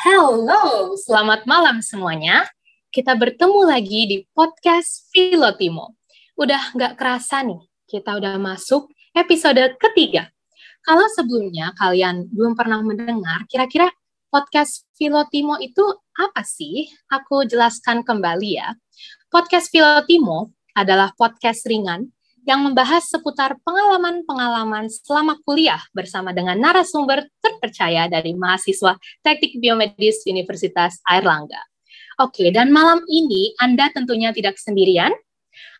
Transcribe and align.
Halo, 0.00 0.96
selamat 0.96 1.44
malam 1.44 1.84
semuanya. 1.84 2.48
Kita 2.88 3.12
bertemu 3.12 3.68
lagi 3.68 4.08
di 4.08 4.16
podcast 4.32 5.12
Filotimo. 5.12 5.92
Udah 6.40 6.72
nggak 6.72 6.96
kerasa 6.96 7.44
nih, 7.44 7.60
kita 7.84 8.16
udah 8.16 8.40
masuk 8.40 8.88
episode 9.12 9.60
ketiga. 9.76 10.32
Kalau 10.80 11.04
sebelumnya 11.12 11.76
kalian 11.76 12.32
belum 12.32 12.56
pernah 12.56 12.80
mendengar, 12.80 13.44
kira-kira 13.44 13.92
podcast 14.32 14.88
Filotimo 14.96 15.60
itu 15.60 15.84
apa 16.16 16.48
sih? 16.48 16.88
Aku 17.12 17.44
jelaskan 17.44 18.00
kembali 18.00 18.56
ya. 18.56 18.72
Podcast 19.28 19.68
Filotimo 19.68 20.56
adalah 20.72 21.12
podcast 21.12 21.68
ringan 21.68 22.08
yang 22.48 22.64
membahas 22.64 23.06
seputar 23.08 23.56
pengalaman-pengalaman 23.64 24.88
selama 24.88 25.36
kuliah 25.44 25.80
bersama 25.92 26.32
dengan 26.32 26.56
narasumber 26.56 27.28
terpercaya 27.40 28.08
dari 28.08 28.32
mahasiswa 28.32 28.96
Teknik 29.20 29.60
Biomedis 29.60 30.24
Universitas 30.24 31.00
Airlangga. 31.04 31.60
Oke, 32.20 32.52
dan 32.52 32.68
malam 32.68 33.00
ini 33.08 33.56
Anda 33.56 33.88
tentunya 33.92 34.32
tidak 34.32 34.60
sendirian. 34.60 35.12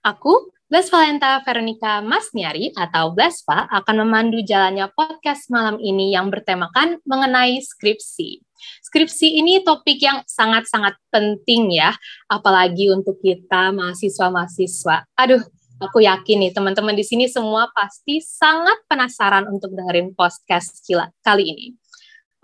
Aku, 0.00 0.48
Bles 0.70 0.88
Valenta 0.88 1.42
Veronica 1.42 2.00
Masniari 2.00 2.70
atau 2.72 3.12
Blesva 3.12 3.66
akan 3.68 4.06
memandu 4.06 4.40
jalannya 4.40 4.86
podcast 4.94 5.50
malam 5.50 5.76
ini 5.82 6.14
yang 6.14 6.30
bertemakan 6.30 7.02
mengenai 7.04 7.58
skripsi. 7.58 8.40
Skripsi 8.86 9.36
ini 9.40 9.60
topik 9.66 9.98
yang 9.98 10.22
sangat-sangat 10.24 10.94
penting 11.10 11.74
ya, 11.74 11.90
apalagi 12.30 12.88
untuk 12.94 13.18
kita 13.18 13.74
mahasiswa-mahasiswa. 13.74 15.10
Aduh, 15.18 15.42
Aku 15.80 16.04
yakin 16.04 16.44
nih 16.44 16.52
teman-teman 16.52 16.92
di 16.92 17.00
sini 17.00 17.24
semua 17.24 17.72
pasti 17.72 18.20
sangat 18.20 18.84
penasaran 18.84 19.48
untuk 19.48 19.72
dengerin 19.72 20.12
podcast 20.12 20.84
kali 21.24 21.44
ini. 21.48 21.66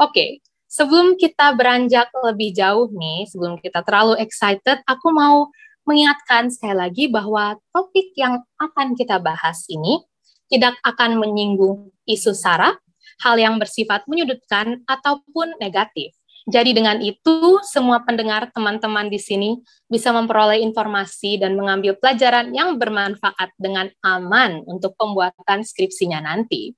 Oke, 0.00 0.40
sebelum 0.64 1.20
kita 1.20 1.52
beranjak 1.52 2.08
lebih 2.24 2.56
jauh 2.56 2.88
nih, 2.88 3.28
sebelum 3.28 3.60
kita 3.60 3.84
terlalu 3.84 4.16
excited, 4.24 4.80
aku 4.88 5.12
mau 5.12 5.52
mengingatkan 5.84 6.48
sekali 6.48 6.80
lagi 6.80 7.04
bahwa 7.12 7.60
topik 7.76 8.16
yang 8.16 8.40
akan 8.56 8.96
kita 8.96 9.20
bahas 9.20 9.68
ini 9.68 10.00
tidak 10.48 10.80
akan 10.80 11.20
menyinggung 11.20 11.92
isu 12.08 12.32
sara, 12.32 12.72
hal 13.20 13.36
yang 13.36 13.60
bersifat 13.60 14.08
menyudutkan 14.08 14.80
ataupun 14.88 15.60
negatif. 15.60 16.16
Jadi 16.46 16.78
dengan 16.78 17.02
itu, 17.02 17.58
semua 17.66 18.06
pendengar 18.06 18.54
teman-teman 18.54 19.10
di 19.10 19.18
sini 19.18 19.58
bisa 19.90 20.14
memperoleh 20.14 20.62
informasi 20.62 21.42
dan 21.42 21.58
mengambil 21.58 21.98
pelajaran 21.98 22.54
yang 22.54 22.78
bermanfaat 22.78 23.50
dengan 23.58 23.90
aman 24.06 24.62
untuk 24.62 24.94
pembuatan 24.94 25.66
skripsinya 25.66 26.22
nanti. 26.22 26.70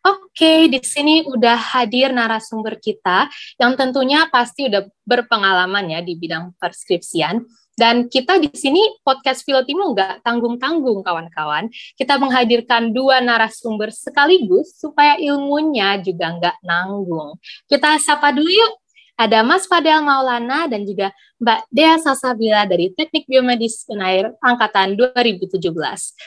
Oke, 0.00 0.72
di 0.72 0.80
sini 0.80 1.20
udah 1.28 1.60
hadir 1.76 2.16
narasumber 2.16 2.80
kita 2.80 3.28
yang 3.60 3.76
tentunya 3.76 4.24
pasti 4.32 4.72
udah 4.72 4.88
berpengalaman 5.04 5.92
ya 5.92 6.00
di 6.00 6.16
bidang 6.16 6.56
perskripsian. 6.56 7.44
Dan 7.76 8.08
kita 8.08 8.40
di 8.40 8.48
sini 8.56 8.80
podcast 9.04 9.44
Filotimu 9.44 9.92
nggak 9.92 10.24
tanggung-tanggung 10.24 11.04
kawan-kawan. 11.04 11.68
Kita 11.96 12.16
menghadirkan 12.16 12.96
dua 12.96 13.20
narasumber 13.20 13.92
sekaligus 13.92 14.80
supaya 14.80 15.20
ilmunya 15.20 16.00
juga 16.00 16.32
nggak 16.32 16.56
nanggung. 16.64 17.36
Kita 17.68 18.00
sapa 18.00 18.32
dulu 18.32 18.48
yuk 18.48 18.72
ada 19.20 19.44
Mas 19.44 19.68
Fadel 19.68 20.00
Maulana 20.00 20.64
dan 20.64 20.88
juga 20.88 21.12
Mbak 21.36 21.60
Dea 21.68 22.00
Sasabila 22.00 22.64
dari 22.64 22.88
Teknik 22.96 23.28
Biomedis 23.28 23.84
Unair 23.92 24.32
Angkatan 24.40 24.96
2017. 24.96 25.60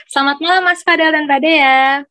Selamat 0.05 0.37
malam 0.37 0.61
Mas 0.61 0.85
Fadel 0.85 1.09
dan 1.09 1.25
Mbak 1.25 1.41
Dea. 1.41 2.05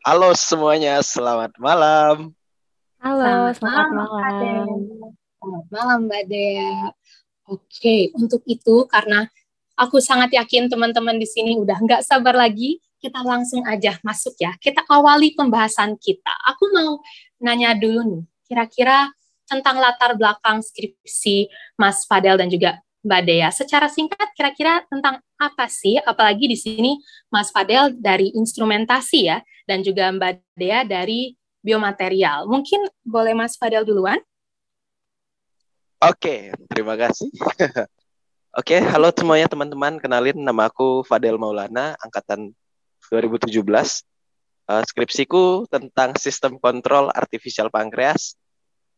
Halo 0.00 0.32
semuanya, 0.32 1.04
selamat 1.04 1.60
malam. 1.60 2.32
Halo, 3.04 3.52
selamat, 3.52 3.60
selamat 3.60 3.88
malam. 3.92 4.66
Selamat 5.36 5.66
malam 5.68 5.98
Mbak 6.08 6.24
Dea. 6.24 6.76
Oke, 7.44 8.16
untuk 8.16 8.40
itu 8.48 8.88
karena 8.88 9.28
aku 9.76 10.00
sangat 10.00 10.32
yakin 10.32 10.72
teman-teman 10.72 11.20
di 11.20 11.28
sini 11.28 11.52
udah 11.52 11.76
nggak 11.84 12.00
sabar 12.00 12.32
lagi, 12.32 12.80
kita 12.96 13.20
langsung 13.20 13.60
aja 13.68 14.00
masuk 14.00 14.40
ya. 14.40 14.56
Kita 14.56 14.88
awali 14.88 15.36
pembahasan 15.36 16.00
kita. 16.00 16.32
Aku 16.48 16.72
mau 16.72 17.04
nanya 17.44 17.76
dulu 17.76 18.00
nih, 18.08 18.24
kira-kira 18.48 19.12
tentang 19.46 19.78
latar 19.78 20.18
belakang 20.18 20.60
skripsi 20.60 21.50
Mas 21.78 22.04
Fadel 22.04 22.36
dan 22.36 22.50
juga 22.50 22.82
Mbak 23.06 23.22
Dea. 23.22 23.48
Secara 23.54 23.86
singkat, 23.86 24.34
kira-kira 24.34 24.82
tentang 24.90 25.22
apa 25.38 25.70
sih? 25.70 25.94
Apalagi 26.02 26.50
di 26.50 26.58
sini 26.58 26.98
Mas 27.30 27.54
Fadel 27.54 27.94
dari 27.94 28.34
instrumentasi 28.34 29.30
ya, 29.30 29.38
dan 29.70 29.86
juga 29.86 30.10
Mbak 30.10 30.58
Dea 30.58 30.82
dari 30.82 31.38
biomaterial. 31.62 32.50
Mungkin 32.50 32.90
boleh 33.06 33.34
Mas 33.38 33.54
Fadel 33.54 33.86
duluan? 33.86 34.18
Oke, 36.02 36.50
terima 36.68 36.98
kasih. 36.98 37.30
Oke, 38.58 38.76
halo 38.82 39.14
semuanya 39.14 39.46
teman-teman. 39.46 40.02
Kenalin 40.02 40.36
nama 40.42 40.66
aku 40.66 41.06
Fadel 41.06 41.38
Maulana, 41.38 41.94
angkatan 42.02 42.50
2017. 43.08 43.62
Uh, 44.66 44.82
skripsiku 44.82 45.70
tentang 45.70 46.18
sistem 46.18 46.58
kontrol 46.58 47.06
artificial 47.14 47.70
pankreas 47.70 48.34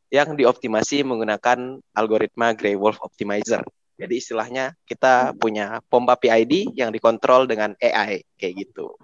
yang 0.09 0.35
dioptimasi 0.35 1.05
menggunakan 1.05 1.81
algoritma 1.93 2.57
Grey 2.57 2.77
Wolf 2.77 2.97
Optimizer. 3.05 3.65
Jadi 3.99 4.15
istilahnya 4.15 4.79
kita 4.87 5.35
punya 5.35 5.83
pompa 5.91 6.15
PID 6.15 6.73
yang 6.79 6.95
dikontrol 6.95 7.51
dengan 7.51 7.75
AI 7.83 8.23
kayak 8.39 8.55
gitu. 8.67 8.95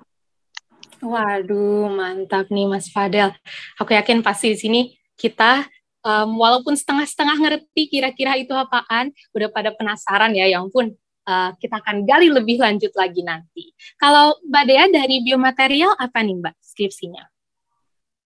Waduh, 1.03 1.91
mantap 1.91 2.49
nih 2.49 2.71
Mas 2.71 2.89
Fadel. 2.89 3.35
Aku 3.77 3.91
yakin 3.91 4.23
pasti 4.23 4.55
di 4.55 4.59
sini 4.59 4.81
kita 5.19 5.67
um, 6.07 6.39
walaupun 6.39 6.79
setengah-setengah 6.79 7.37
ngerti 7.43 7.91
kira-kira 7.91 8.39
itu 8.39 8.55
apaan, 8.55 9.11
udah 9.35 9.49
pada 9.51 9.75
penasaran 9.75 10.31
ya, 10.33 10.47
yang 10.47 10.71
pun 10.71 10.95
uh, 11.27 11.51
kita 11.59 11.83
akan 11.83 12.07
gali 12.07 12.31
lebih 12.31 12.63
lanjut 12.63 12.95
lagi 12.95 13.27
nanti. 13.27 13.75
Kalau 13.99 14.39
Mbak 14.47 14.65
Dea 14.65 14.85
dari 14.89 15.17
biomaterial 15.27 15.93
apa 15.99 16.23
nih 16.23 16.39
Mbak 16.39 16.55
skripsinya? 16.63 17.34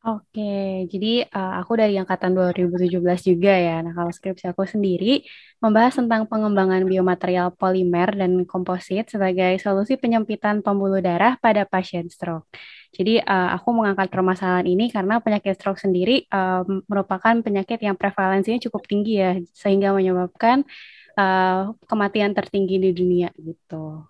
Oke, 0.07 0.88
jadi 0.88 1.28
uh, 1.35 1.59
aku 1.59 1.75
dari 1.75 2.00
angkatan 2.00 2.31
2017 2.31 3.28
juga 3.28 3.51
ya. 3.51 3.84
Nah, 3.84 3.91
kalau 3.91 4.07
skripsi 4.07 4.47
aku 4.56 4.63
sendiri 4.63 5.28
membahas 5.59 6.00
tentang 6.00 6.23
pengembangan 6.31 6.79
biomaterial 6.88 7.51
polimer 7.51 8.16
dan 8.16 8.47
komposit 8.47 9.12
sebagai 9.12 9.59
solusi 9.59 10.00
penyempitan 10.00 10.63
pembuluh 10.63 11.03
darah 11.03 11.35
pada 11.44 11.67
pasien 11.67 12.07
stroke. 12.07 12.47
Jadi 12.96 13.19
uh, 13.19 13.51
aku 13.59 13.75
mengangkat 13.75 14.07
permasalahan 14.07 14.63
ini 14.72 14.88
karena 14.88 15.19
penyakit 15.19 15.59
stroke 15.59 15.84
sendiri 15.84 16.23
uh, 16.31 16.63
merupakan 16.88 17.44
penyakit 17.44 17.84
yang 17.84 18.00
prevalensinya 18.00 18.63
cukup 18.63 18.88
tinggi 18.88 19.19
ya, 19.19 19.35
sehingga 19.51 19.91
menyebabkan 19.91 20.63
uh, 21.19 21.75
kematian 21.84 22.31
tertinggi 22.31 22.79
di 22.79 22.96
dunia 22.96 23.28
gitu. 23.35 24.07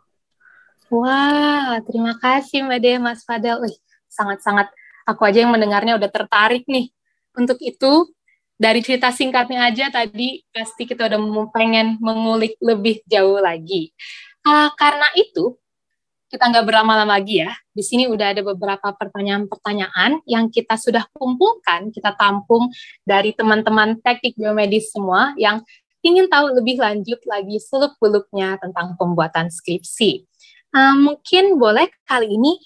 Wah, 0.94 1.82
terima 1.90 2.14
kasih 2.22 2.70
Mbak 2.70 2.80
Dea, 2.86 3.02
Mas 3.02 3.26
Fadel. 3.26 3.66
sangat-sangat 4.08 4.70
aku 5.08 5.24
aja 5.24 5.48
yang 5.48 5.56
mendengarnya 5.56 5.96
udah 5.96 6.12
tertarik 6.12 6.68
nih. 6.68 6.92
Untuk 7.32 7.56
itu, 7.64 8.12
dari 8.60 8.84
cerita 8.84 9.14
singkatnya 9.14 9.70
aja 9.70 9.88
tadi 9.88 10.44
pasti 10.52 10.84
kita 10.84 11.08
udah 11.08 11.22
pengen 11.56 11.96
mengulik 12.04 12.60
lebih 12.60 13.00
jauh 13.08 13.40
lagi. 13.40 13.96
Uh, 14.44 14.68
karena 14.76 15.08
itu, 15.16 15.56
kita 16.28 16.44
nggak 16.52 16.66
berlama-lama 16.68 17.16
lagi 17.16 17.40
ya. 17.40 17.56
Di 17.72 17.80
sini 17.80 18.10
udah 18.12 18.36
ada 18.36 18.44
beberapa 18.44 18.92
pertanyaan-pertanyaan 18.92 20.28
yang 20.28 20.52
kita 20.52 20.76
sudah 20.76 21.08
kumpulkan, 21.16 21.88
kita 21.96 22.12
tampung 22.20 22.68
dari 23.08 23.32
teman-teman 23.32 24.04
teknik 24.04 24.36
biomedis 24.36 24.92
semua 24.92 25.32
yang 25.40 25.64
ingin 26.04 26.28
tahu 26.28 26.52
lebih 26.52 26.84
lanjut 26.84 27.20
lagi 27.24 27.58
seluk-beluknya 27.64 28.60
tentang 28.60 29.00
pembuatan 29.00 29.48
skripsi. 29.48 30.28
Uh, 30.76 31.00
mungkin 31.00 31.56
boleh 31.56 31.88
kali 32.04 32.28
ini 32.28 32.60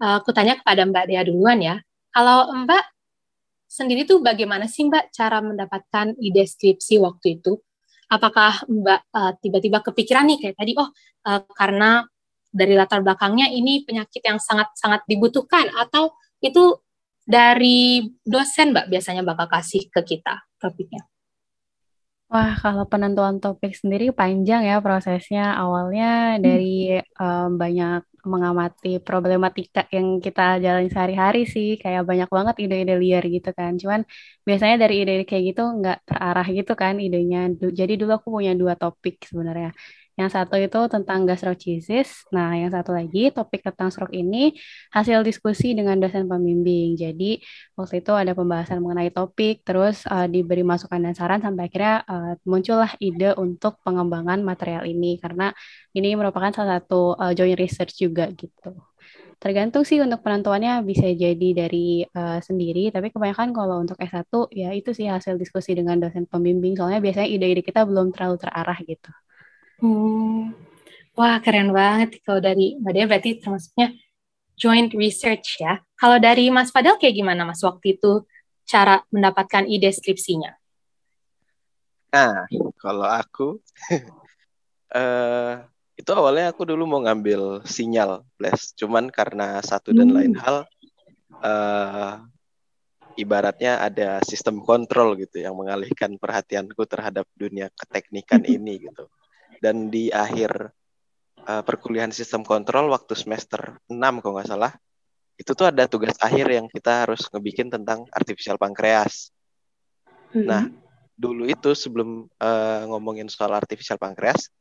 aku 0.00 0.30
tanya 0.30 0.56
kepada 0.56 0.86
Mbak 0.86 1.04
Dea 1.10 1.22
duluan 1.26 1.58
ya. 1.60 1.76
Kalau 2.12 2.52
Mbak 2.64 2.84
sendiri 3.68 4.04
tuh 4.04 4.20
bagaimana 4.20 4.68
sih 4.68 4.84
Mbak 4.88 5.12
cara 5.12 5.40
mendapatkan 5.40 6.16
ide 6.20 6.44
skripsi 6.44 7.00
waktu 7.00 7.40
itu? 7.40 7.56
Apakah 8.12 8.68
Mbak 8.68 9.00
uh, 9.12 9.32
tiba-tiba 9.40 9.80
kepikiran 9.80 10.28
nih 10.28 10.38
kayak 10.40 10.56
tadi, 10.60 10.72
oh 10.76 10.88
uh, 11.28 11.40
karena 11.56 12.04
dari 12.52 12.76
latar 12.76 13.00
belakangnya 13.00 13.48
ini 13.48 13.80
penyakit 13.88 14.20
yang 14.20 14.36
sangat-sangat 14.36 15.08
dibutuhkan 15.08 15.72
atau 15.72 16.12
itu 16.44 16.76
dari 17.24 18.04
dosen 18.20 18.76
Mbak 18.76 18.92
biasanya 18.92 19.22
bakal 19.24 19.48
kasih 19.48 19.88
ke 19.88 20.04
kita 20.04 20.44
topiknya? 20.60 21.11
Wah, 22.32 22.52
kalau 22.62 22.84
penentuan 22.92 23.36
topik 23.44 23.72
sendiri 23.80 24.04
panjang 24.18 24.60
ya 24.70 24.74
prosesnya. 24.84 25.40
Awalnya 25.60 26.04
dari 26.44 26.66
um, 27.20 27.48
banyak 27.62 27.98
mengamati 28.32 28.88
problematika 29.06 29.80
yang 29.96 30.06
kita 30.24 30.40
jalani 30.64 30.88
sehari-hari 30.94 31.38
sih 31.54 31.66
kayak 31.82 32.02
banyak 32.10 32.28
banget 32.36 32.54
ide-ide 32.62 32.94
liar 33.02 33.24
gitu 33.34 33.48
kan. 33.58 33.72
Cuman 33.82 34.00
biasanya 34.48 34.76
dari 34.82 34.94
ide, 35.02 35.10
ide 35.20 35.24
kayak 35.30 35.44
gitu 35.52 35.60
nggak 35.78 35.96
terarah 36.08 36.46
gitu 36.56 36.72
kan 36.82 36.94
idenya. 37.04 37.38
Jadi 37.80 37.92
dulu 38.00 38.10
aku 38.18 38.28
punya 38.36 38.52
dua 38.60 38.74
topik 38.80 39.14
sebenarnya 39.28 39.68
Yang 40.12 40.30
satu 40.36 40.60
itu 40.60 40.80
tentang 40.92 41.24
gastrochisis. 41.24 42.28
Nah, 42.36 42.52
yang 42.52 42.68
satu 42.68 42.92
lagi 42.92 43.32
topik 43.32 43.64
tentang 43.64 43.88
stroke 43.88 44.12
ini 44.12 44.52
hasil 44.92 45.24
diskusi 45.24 45.72
dengan 45.72 45.96
dosen 45.96 46.28
pembimbing. 46.28 47.00
Jadi, 47.00 47.40
waktu 47.72 48.04
itu 48.04 48.12
ada 48.12 48.36
pembahasan 48.36 48.84
mengenai 48.84 49.08
topik, 49.08 49.64
terus 49.64 50.04
uh, 50.04 50.28
diberi 50.28 50.60
masukan 50.60 51.00
dan 51.00 51.16
saran 51.16 51.40
sampai 51.40 51.72
akhirnya 51.72 52.04
uh, 52.04 52.32
muncullah 52.44 52.92
ide 53.00 53.32
untuk 53.40 53.80
pengembangan 53.80 54.44
material 54.44 54.84
ini 54.84 55.16
karena 55.16 55.48
ini 55.96 56.12
merupakan 56.12 56.52
salah 56.52 56.84
satu 56.84 57.16
uh, 57.16 57.32
joint 57.32 57.56
research 57.56 57.96
juga 57.96 58.28
gitu. 58.36 58.76
Tergantung 59.42 59.82
sih 59.82 59.98
untuk 59.98 60.22
penentuannya 60.22 60.86
bisa 60.86 61.08
jadi 61.10 61.48
dari 61.50 62.06
uh, 62.06 62.38
sendiri, 62.38 62.94
tapi 62.94 63.10
kebanyakan 63.10 63.50
kalau 63.50 63.82
untuk 63.82 63.98
S1 63.98 64.30
ya 64.54 64.70
itu 64.70 64.94
sih 64.94 65.10
hasil 65.10 65.34
diskusi 65.34 65.74
dengan 65.74 65.98
dosen 65.98 66.30
pembimbing, 66.30 66.78
soalnya 66.78 67.02
biasanya 67.02 67.26
ide-ide 67.26 67.66
kita 67.66 67.82
belum 67.82 68.14
terlalu 68.14 68.38
terarah 68.38 68.78
gitu. 68.86 69.10
Hmm. 69.82 70.54
Wah, 71.18 71.42
keren 71.42 71.74
banget 71.74 72.22
kalau 72.22 72.38
dari 72.38 72.78
Mbak 72.78 72.92
Dea 72.94 73.06
berarti 73.10 73.30
termasuknya 73.42 73.90
joint 74.54 74.94
research 74.94 75.58
ya. 75.58 75.82
Kalau 75.98 76.22
dari 76.22 76.48
Mas 76.54 76.70
Fadel 76.70 76.96
kayak 77.02 77.18
gimana 77.18 77.42
Mas 77.42 77.60
waktu 77.66 77.98
itu 77.98 78.22
cara 78.62 79.02
mendapatkan 79.10 79.66
ide 79.66 79.90
skripsinya? 79.90 80.54
Nah, 82.14 82.46
kalau 82.78 83.04
aku 83.10 83.58
uh, 84.94 85.54
itu 86.00 86.10
awalnya 86.14 86.54
aku 86.54 86.62
dulu 86.62 86.86
mau 86.86 87.00
ngambil 87.02 87.66
sinyal 87.66 88.24
plus 88.38 88.72
cuman 88.78 89.12
karena 89.12 89.60
satu 89.60 89.92
dan 89.92 90.08
hmm. 90.08 90.16
lain 90.16 90.34
hal 90.40 90.56
uh, 91.42 92.22
ibaratnya 93.18 93.82
ada 93.82 94.22
sistem 94.24 94.64
kontrol 94.64 95.18
gitu 95.20 95.44
yang 95.44 95.52
mengalihkan 95.52 96.16
perhatianku 96.16 96.80
terhadap 96.88 97.28
dunia 97.36 97.68
keteknikan 97.76 98.40
ini 98.48 98.88
gitu 98.88 99.04
dan 99.62 99.86
di 99.94 100.10
akhir 100.10 100.74
uh, 101.46 101.62
perkuliahan 101.62 102.10
sistem 102.10 102.42
kontrol 102.42 102.90
waktu 102.90 103.14
semester 103.14 103.78
6 103.86 103.94
kalau 104.18 104.34
nggak 104.34 104.50
salah 104.50 104.74
itu 105.38 105.54
tuh 105.54 105.70
ada 105.70 105.86
tugas 105.86 106.18
akhir 106.18 106.50
yang 106.50 106.66
kita 106.66 107.06
harus 107.06 107.30
ngebikin 107.30 107.72
tentang 107.72 108.04
artificial 108.12 108.60
pankreas. 108.60 109.32
Mm-hmm. 110.30 110.46
Nah, 110.46 110.68
dulu 111.16 111.48
itu 111.48 111.72
sebelum 111.72 112.28
uh, 112.38 112.82
ngomongin 112.86 113.26
soal 113.26 113.50
artificial 113.56 113.96
pankreas, 113.96 114.52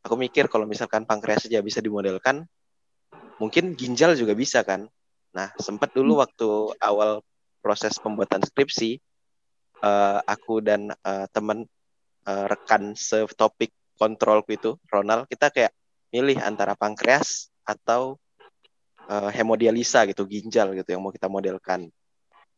aku 0.00 0.16
mikir 0.16 0.48
kalau 0.48 0.64
misalkan 0.64 1.04
pankreas 1.04 1.46
saja 1.46 1.60
bisa 1.60 1.78
dimodelkan, 1.78 2.48
mungkin 3.38 3.76
ginjal 3.76 4.16
juga 4.16 4.32
bisa 4.34 4.64
kan. 4.64 4.88
Nah, 5.34 5.50
sempat 5.58 5.90
dulu 5.90 6.18
hmm. 6.18 6.22
waktu 6.22 6.48
awal 6.78 7.18
proses 7.58 7.98
pembuatan 7.98 8.38
skripsi, 8.38 9.02
uh, 9.82 10.22
aku 10.22 10.62
dan 10.62 10.94
uh, 11.02 11.26
teman 11.34 11.66
uh, 12.26 12.44
rekan 12.46 12.94
topik 13.34 13.74
kontrol 13.98 14.42
itu, 14.50 14.76
Ronald, 14.90 15.30
kita 15.30 15.50
kayak 15.50 15.72
milih 16.14 16.38
antara 16.42 16.78
pankreas 16.78 17.50
atau 17.66 18.18
uh, 19.10 19.30
hemodialisa 19.30 20.06
gitu, 20.10 20.26
ginjal 20.26 20.74
gitu 20.74 20.94
yang 20.94 21.02
mau 21.02 21.14
kita 21.14 21.26
modelkan. 21.30 21.90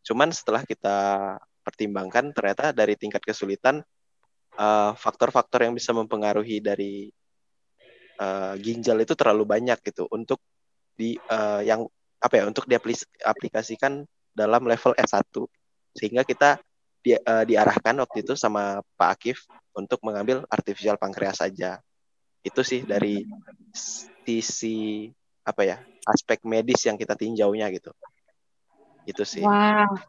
Cuman 0.04 0.32
setelah 0.32 0.62
kita 0.64 0.96
pertimbangkan, 1.66 2.30
ternyata 2.30 2.70
dari 2.70 2.94
tingkat 2.94 3.24
kesulitan, 3.24 3.82
faktor-faktor 4.96 5.60
uh, 5.60 5.64
yang 5.68 5.74
bisa 5.76 5.92
mempengaruhi 5.92 6.64
dari 6.64 7.12
uh, 8.20 8.54
ginjal 8.56 8.96
itu 9.00 9.12
terlalu 9.12 9.44
banyak 9.44 9.78
gitu 9.84 10.08
untuk 10.08 10.40
di 10.96 11.20
uh, 11.28 11.60
yang 11.60 11.84
apa 12.16 12.34
ya 12.40 12.44
untuk 12.48 12.64
diaplikasikan 12.64 14.08
dalam 14.32 14.64
level 14.64 14.96
S1 14.96 15.28
sehingga 15.92 16.24
kita 16.24 16.56
di, 17.04 17.12
uh, 17.16 17.44
diarahkan 17.44 18.00
waktu 18.00 18.24
itu 18.24 18.32
sama 18.34 18.80
Pak 18.96 19.10
Akif 19.12 19.38
untuk 19.76 20.00
mengambil 20.02 20.42
artificial 20.48 20.96
pankreas 20.96 21.44
saja. 21.44 21.78
Itu 22.40 22.64
sih 22.64 22.82
dari 22.82 23.22
sisi 23.76 25.12
apa 25.46 25.62
ya 25.62 25.76
aspek 26.08 26.42
medis 26.48 26.82
yang 26.88 26.96
kita 26.96 27.14
tinjaunya 27.14 27.68
gitu. 27.70 27.92
Itu 29.04 29.22
sih. 29.22 29.44
Wow. 29.44 30.00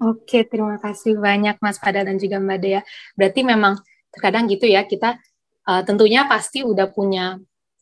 Oke, 0.00 0.48
terima 0.48 0.80
kasih 0.80 1.20
banyak 1.20 1.60
Mas 1.60 1.76
Pada 1.76 2.00
dan 2.00 2.16
juga 2.16 2.40
Mbak 2.40 2.58
Dea. 2.58 2.80
Berarti 3.12 3.44
memang 3.44 3.76
terkadang 4.08 4.48
gitu 4.48 4.64
ya 4.64 4.88
kita 4.88 5.20
uh, 5.68 5.82
tentunya 5.84 6.24
pasti 6.24 6.64
udah 6.64 6.88
punya 6.88 7.36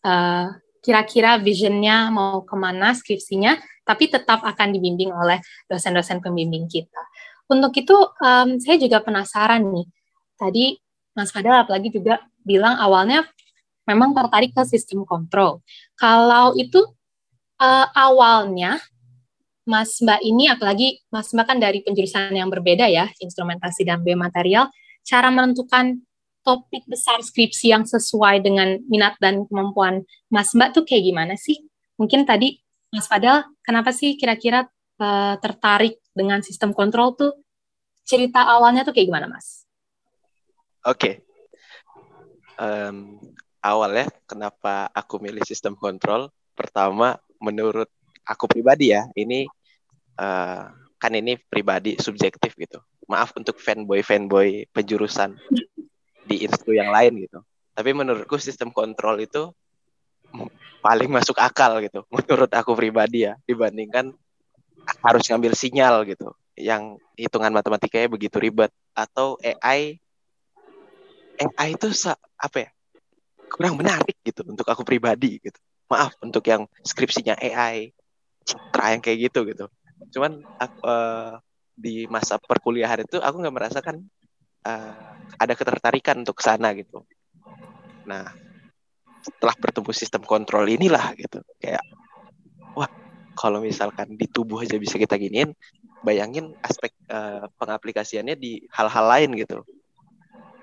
eh, 0.05 0.47
kira-kira 0.85 1.41
visionnya 1.41 2.13
mau 2.13 2.45
ke 2.45 2.53
mana 2.61 2.93
skripsinya, 2.93 3.57
tapi 3.89 4.13
tetap 4.13 4.45
akan 4.45 4.69
dibimbing 4.69 5.09
oleh 5.17 5.41
dosen-dosen 5.65 6.21
pembimbing 6.21 6.69
kita. 6.69 7.01
Untuk 7.49 7.73
itu, 7.73 7.97
um, 7.97 8.61
saya 8.61 8.77
juga 8.77 9.01
penasaran 9.01 9.65
nih. 9.65 9.89
Tadi 10.37 10.65
Mas 11.15 11.31
Fadal 11.31 11.63
apalagi 11.63 11.95
juga 11.95 12.21
bilang 12.43 12.77
awalnya 12.77 13.25
memang 13.89 14.13
tertarik 14.13 14.53
ke 14.53 14.63
sistem 14.67 15.07
kontrol. 15.07 15.63
Kalau 15.95 16.53
itu 16.59 16.83
uh, 17.63 17.87
awalnya 17.95 18.83
Mas 19.65 19.97
Mbak 19.97 20.21
ini, 20.21 20.45
apalagi 20.53 21.01
Mas 21.09 21.33
Mbak 21.33 21.47
kan 21.49 21.59
dari 21.63 21.81
penjurusan 21.81 22.37
yang 22.37 22.53
berbeda 22.53 22.85
ya, 22.85 23.09
instrumentasi 23.17 23.89
dan 23.89 24.05
biomaterial, 24.05 24.69
cara 25.01 25.33
menentukan 25.33 26.05
topik 26.45 26.85
besar 26.85 27.25
skripsi 27.25 27.73
yang 27.73 27.89
sesuai 27.89 28.45
dengan 28.45 28.77
minat 28.93 29.17
dan 29.17 29.49
kemampuan 29.49 30.05
Mas 30.29 30.53
Mbak 30.53 30.77
tuh 30.77 30.85
kayak 30.85 31.09
gimana 31.09 31.35
sih? 31.41 31.65
Mungkin 31.97 32.29
tadi 32.29 32.61
Mas 32.93 33.09
Fadal, 33.09 33.49
kenapa 33.65 33.91
sih 33.97 34.21
kira-kira 34.21 34.69
uh, 35.01 35.35
tertarik 35.41 35.97
dengan 36.13 36.45
sistem 36.45 36.77
kontrol 36.77 37.17
tuh? 37.17 37.33
Cerita 38.05 38.45
awalnya 38.45 38.85
tuh 38.85 38.93
kayak 38.93 39.09
gimana, 39.09 39.33
Mas? 39.33 39.64
Oke. 40.85 41.01
Okay. 41.01 41.15
Um, 42.61 43.17
awalnya 43.65 44.13
kenapa 44.29 44.93
aku 44.93 45.17
milih 45.17 45.41
sistem 45.49 45.73
kontrol? 45.81 46.29
Pertama, 46.53 47.17
menurut 47.41 47.89
aku 48.29 48.45
pribadi 48.45 48.93
ya, 48.93 49.09
ini 49.17 49.49
uh, 50.21 50.69
kan 51.01 51.13
ini 51.17 51.41
pribadi 51.41 51.97
subjektif 51.97 52.53
gitu. 52.61 52.85
Maaf 53.09 53.33
untuk 53.37 53.57
fanboy 53.61 54.05
fanboy 54.05 54.69
penjurusan 54.77 55.37
di 56.29 56.45
instu 56.45 56.77
yang 56.77 56.93
lain 56.93 57.25
gitu. 57.25 57.41
Tapi 57.73 57.91
menurutku 57.97 58.37
sistem 58.37 58.69
kontrol 58.69 59.17
itu 59.21 59.53
paling 60.85 61.09
masuk 61.09 61.41
akal 61.41 61.81
gitu. 61.81 62.05
Menurut 62.17 62.53
aku 62.53 62.77
pribadi 62.77 63.25
ya 63.25 63.41
dibandingkan 63.49 64.13
harus 65.01 65.25
ngambil 65.33 65.57
sinyal 65.57 66.05
gitu 66.05 66.37
yang 66.61 67.01
hitungan 67.17 67.51
matematikanya 67.51 68.07
begitu 68.13 68.37
ribet 68.37 68.69
atau 68.93 69.41
AI 69.41 69.99
AI 71.39 71.75
itu 71.75 71.89
apa 72.39 72.57
ya 72.69 72.71
kurang 73.51 73.79
menarik 73.79 74.19
gitu 74.23 74.43
untuk 74.47 74.67
aku 74.67 74.83
pribadi 74.83 75.39
gitu 75.43 75.59
maaf 75.91 76.15
untuk 76.23 76.43
yang 76.47 76.67
skripsinya 76.83 77.39
AI 77.39 77.91
citra 78.45 78.97
yang 78.97 79.03
kayak 79.03 79.31
gitu 79.31 79.47
gitu 79.47 79.67
cuman 80.15 80.43
aku, 80.59 80.79
uh, 80.85 81.39
di 81.75 82.07
masa 82.07 82.39
perkuliahan 82.39 83.03
itu 83.03 83.19
aku 83.19 83.37
nggak 83.43 83.55
merasakan 83.55 83.97
uh, 84.63 85.11
ada 85.39 85.55
ketertarikan 85.59 86.23
untuk 86.23 86.39
sana 86.39 86.71
gitu. 86.79 87.03
Nah, 88.07 88.31
setelah 89.25 89.55
bertemu 89.59 89.91
sistem 89.91 90.23
kontrol 90.23 90.65
inilah 90.71 91.13
gitu, 91.19 91.43
kayak 91.59 91.83
wah 92.77 92.87
kalau 93.35 93.59
misalkan 93.59 94.15
di 94.15 94.31
tubuh 94.31 94.63
aja 94.63 94.79
bisa 94.79 94.95
kita 94.95 95.19
giniin, 95.19 95.51
bayangin 95.99 96.55
aspek 96.63 96.95
uh, 97.11 97.51
pengaplikasiannya 97.59 98.39
di 98.39 98.63
hal-hal 98.71 99.07
lain 99.11 99.31
gitu. 99.35 99.67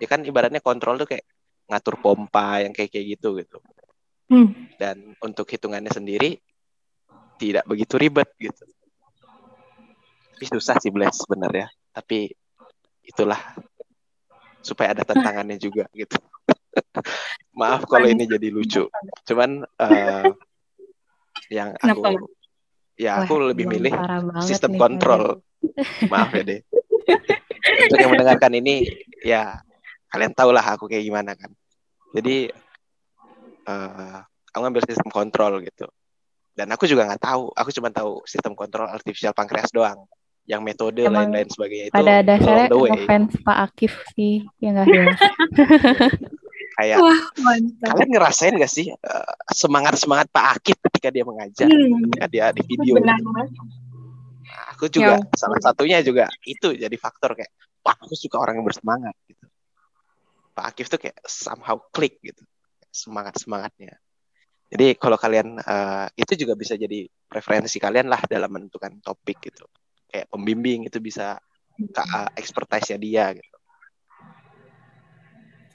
Ya 0.02 0.08
kan 0.10 0.26
ibaratnya 0.26 0.60
kontrol 0.66 0.98
tuh 0.98 1.06
kayak 1.14 1.26
ngatur 1.70 1.96
pompa 2.02 2.66
yang 2.66 2.74
kayak 2.74 2.90
kayak 2.90 3.06
gitu 3.16 3.38
gitu. 3.38 3.58
Hmm. 4.28 4.50
Dan 4.76 5.14
untuk 5.22 5.46
hitungannya 5.46 5.94
sendiri 5.94 6.42
tidak 7.38 7.64
begitu 7.70 7.96
ribet 8.02 8.30
gitu. 8.42 8.66
Tapi 10.36 10.46
susah 10.50 10.82
sih 10.82 10.90
Bless 10.90 11.22
sebenarnya. 11.22 11.70
Tapi 11.94 12.34
itulah 13.06 13.38
supaya 14.62 14.94
ada 14.98 15.06
tantangannya 15.06 15.58
juga 15.62 15.86
gitu. 15.94 16.18
Maaf 17.60 17.86
kalau 17.86 18.08
ini 18.10 18.26
jadi 18.26 18.48
lucu. 18.50 18.90
Cuman 19.28 19.62
uh, 19.66 20.28
yang 21.52 21.76
aku 21.78 22.32
ya 22.96 23.26
aku 23.26 23.34
Wah, 23.38 23.46
lebih 23.52 23.66
milih 23.68 23.94
sistem 24.42 24.78
kontrol. 24.78 25.42
Maaf 26.10 26.32
ya 26.38 26.44
deh. 26.46 26.60
Untuk 27.62 27.98
yang 28.00 28.12
mendengarkan 28.14 28.54
ini 28.58 28.88
ya 29.22 29.62
kalian 30.12 30.36
tau 30.36 30.52
lah 30.52 30.76
aku 30.76 30.92
kayak 30.92 31.08
gimana 31.08 31.32
kan. 31.34 31.50
Jadi 32.12 32.52
uh, 33.66 34.20
aku 34.52 34.60
ngambil 34.60 34.84
sistem 34.84 35.10
kontrol 35.10 35.64
gitu. 35.64 35.88
Dan 36.52 36.68
aku 36.76 36.84
juga 36.84 37.08
nggak 37.08 37.24
tahu. 37.24 37.56
Aku 37.56 37.72
cuma 37.72 37.90
tahu 37.90 38.20
sistem 38.28 38.52
kontrol 38.54 38.92
artificial 38.92 39.32
pankreas 39.32 39.72
doang 39.72 40.04
yang 40.50 40.62
metode 40.66 41.06
lain-lain 41.06 41.48
sebagainya 41.48 41.86
itu 41.88 41.96
pada 41.96 42.16
dasarnya 42.26 42.68
fans 43.06 43.34
Pak 43.46 43.58
Akif 43.70 43.94
sih 44.18 44.42
ya 44.58 44.74
nggak 44.74 44.88
ya 44.90 45.06
kayak 46.82 46.98
Wah, 46.98 47.20
kalian 47.84 48.10
ngerasain 48.16 48.56
gak 48.58 48.72
sih 48.72 48.90
uh, 48.90 48.96
eh, 48.98 49.32
semangat 49.54 50.02
semangat 50.02 50.28
Pak 50.34 50.46
Akif 50.58 50.78
ketika 50.90 51.14
dia 51.14 51.24
mengajar 51.28 51.68
hmm. 51.70 52.10
ketika 52.10 52.26
dia 52.32 52.46
di 52.56 52.62
video 52.66 52.98
Benar, 52.98 53.22
nah, 53.22 53.48
aku 54.74 54.90
juga 54.90 55.22
ya. 55.22 55.36
salah 55.38 55.60
satunya 55.62 56.02
juga 56.02 56.26
itu 56.48 56.74
jadi 56.74 56.96
faktor 56.98 57.38
kayak 57.38 57.52
wah 57.86 57.94
aku 57.94 58.18
suka 58.18 58.42
orang 58.42 58.60
yang 58.60 58.66
bersemangat 58.66 59.14
gitu 59.30 59.41
Pak 60.52 60.66
Akif 60.76 60.88
tuh 60.92 61.00
kayak 61.00 61.18
somehow 61.26 61.80
klik 61.92 62.20
gitu 62.22 62.44
semangat 62.92 63.40
semangatnya. 63.40 63.96
Jadi 64.72 64.96
kalau 64.96 65.20
kalian 65.20 65.60
uh, 65.60 66.08
itu 66.16 66.36
juga 66.40 66.56
bisa 66.56 66.80
jadi 66.80 67.08
preferensi 67.28 67.76
kalian 67.76 68.08
lah 68.08 68.24
dalam 68.28 68.52
menentukan 68.52 69.00
topik 69.04 69.52
gitu. 69.52 69.68
Kayak 70.08 70.32
pembimbing 70.32 70.88
itu 70.88 71.00
bisa 71.00 71.40
uh, 71.80 72.30
expertise-nya 72.40 73.00
dia 73.00 73.26
gitu. 73.36 73.58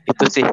Itu 0.06 0.25
sih. 0.33 0.45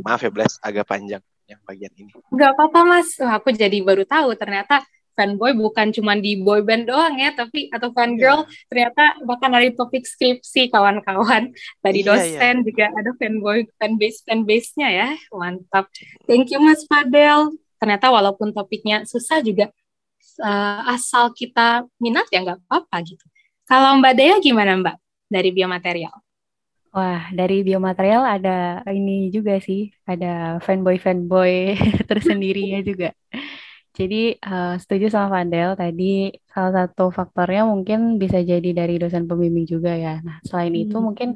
Maaf 0.00 0.24
ya 0.24 0.32
Bless, 0.32 0.56
agak 0.64 0.88
panjang 0.88 1.20
yang 1.44 1.60
bagian 1.66 1.92
ini. 1.98 2.12
Gak 2.32 2.56
apa-apa 2.56 2.80
Mas. 2.88 3.18
Aku 3.20 3.52
jadi 3.52 3.76
baru 3.84 4.08
tahu 4.08 4.32
ternyata 4.38 4.80
fanboy 5.14 5.52
bukan 5.56 5.90
cuma 5.90 6.16
di 6.16 6.40
boy 6.40 6.62
band 6.62 6.88
doang 6.88 7.16
ya, 7.18 7.34
tapi 7.34 7.70
atau 7.70 7.90
fan 7.90 8.16
girl 8.16 8.44
yeah. 8.44 8.66
ternyata 8.70 9.04
bahkan 9.26 9.50
dari 9.52 9.74
topik 9.74 10.06
skripsi 10.06 10.70
kawan-kawan. 10.70 11.52
Tadi 11.82 12.00
yeah, 12.00 12.08
dosen 12.08 12.54
yeah. 12.60 12.66
juga 12.66 12.84
ada 12.94 13.10
fanboy 13.18 13.66
fanbase 13.76 14.20
fanbase-nya 14.24 14.88
ya. 14.90 15.08
Mantap. 15.32 15.90
Thank 16.26 16.54
you 16.54 16.60
Mas 16.62 16.82
Fadel. 16.86 17.54
Ternyata 17.80 18.12
walaupun 18.12 18.52
topiknya 18.52 19.08
susah 19.08 19.40
juga 19.40 19.72
uh, 20.42 20.80
asal 20.92 21.32
kita 21.32 21.88
minat 22.00 22.28
ya 22.28 22.44
nggak 22.44 22.60
apa-apa 22.66 22.96
gitu. 23.04 23.24
Kalau 23.64 23.96
Mbak 24.02 24.14
Dea 24.18 24.36
gimana 24.42 24.74
Mbak 24.76 24.96
dari 25.30 25.50
biomaterial? 25.54 26.14
Wah, 26.90 27.30
dari 27.30 27.62
biomaterial 27.62 28.26
ada 28.26 28.82
ini 28.90 29.30
juga 29.30 29.62
sih, 29.62 29.94
ada 30.02 30.58
fanboy-fanboy 30.58 31.78
tersendiri 32.10 32.74
ya 32.74 32.80
juga. 32.82 33.14
Jadi 33.90 34.38
uh, 34.38 34.78
setuju 34.78 35.10
sama 35.10 35.42
Fadel 35.42 35.74
tadi 35.74 36.30
salah 36.46 36.72
satu 36.86 37.10
faktornya 37.10 37.66
mungkin 37.66 38.22
bisa 38.22 38.38
jadi 38.38 38.70
dari 38.70 39.02
dosen 39.02 39.26
pembimbing 39.26 39.66
juga 39.66 39.90
ya. 39.98 40.22
Nah 40.22 40.38
selain 40.46 40.74
hmm. 40.74 40.82
itu 40.86 40.96
mungkin 41.02 41.28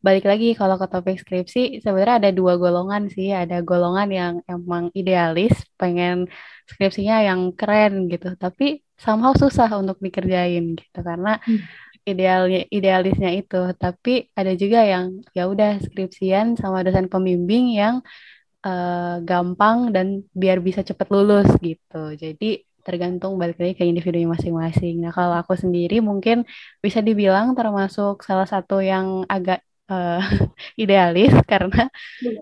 balik 0.00 0.24
lagi 0.30 0.56
kalau 0.56 0.80
ke 0.80 0.86
topik 0.88 1.16
skripsi 1.20 1.84
sebenarnya 1.84 2.16
ada 2.24 2.30
dua 2.32 2.56
golongan 2.56 3.12
sih. 3.12 3.28
Ada 3.36 3.60
golongan 3.60 4.08
yang 4.08 4.34
emang 4.48 4.88
idealis, 4.96 5.52
pengen 5.76 6.32
skripsinya 6.64 7.16
yang 7.28 7.40
keren 7.52 8.08
gitu, 8.12 8.32
tapi 8.40 8.80
somehow 8.96 9.32
susah 9.36 9.68
untuk 9.76 10.00
dikerjain 10.00 10.64
gitu 10.80 10.98
karena 11.04 11.36
hmm. 11.44 11.60
idealnya 12.08 12.60
idealisnya 12.72 13.30
itu. 13.36 13.60
Tapi 13.76 14.32
ada 14.32 14.52
juga 14.56 14.80
yang 14.80 15.20
ya 15.36 15.44
udah 15.44 15.76
skripsian 15.84 16.56
sama 16.56 16.80
dosen 16.80 17.12
pembimbing 17.12 17.76
yang 17.76 18.00
uh, 18.66 19.22
gampang 19.28 19.78
dan 19.94 20.06
biar 20.40 20.58
bisa 20.66 20.80
cepat 20.88 21.08
lulus 21.14 21.48
gitu. 21.62 21.96
Jadi 22.22 22.44
tergantung 22.86 23.36
balik 23.40 23.56
lagi 23.60 23.74
ke 23.78 23.84
individunya 23.84 24.28
masing-masing. 24.34 24.94
Nah 25.04 25.12
kalau 25.12 25.36
aku 25.36 25.52
sendiri 25.62 26.00
mungkin 26.00 26.36
bisa 26.84 26.98
dibilang 27.04 27.52
termasuk 27.58 28.24
salah 28.24 28.48
satu 28.48 28.80
yang 28.80 29.06
agak 29.28 29.60
uh, 29.92 30.20
idealis 30.82 31.32
karena 31.50 31.92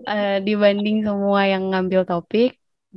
uh, 0.07 0.37
dibanding 0.47 1.03
semua 1.07 1.41
yang 1.51 1.63
ngambil 1.71 2.01
topik, 2.07 2.49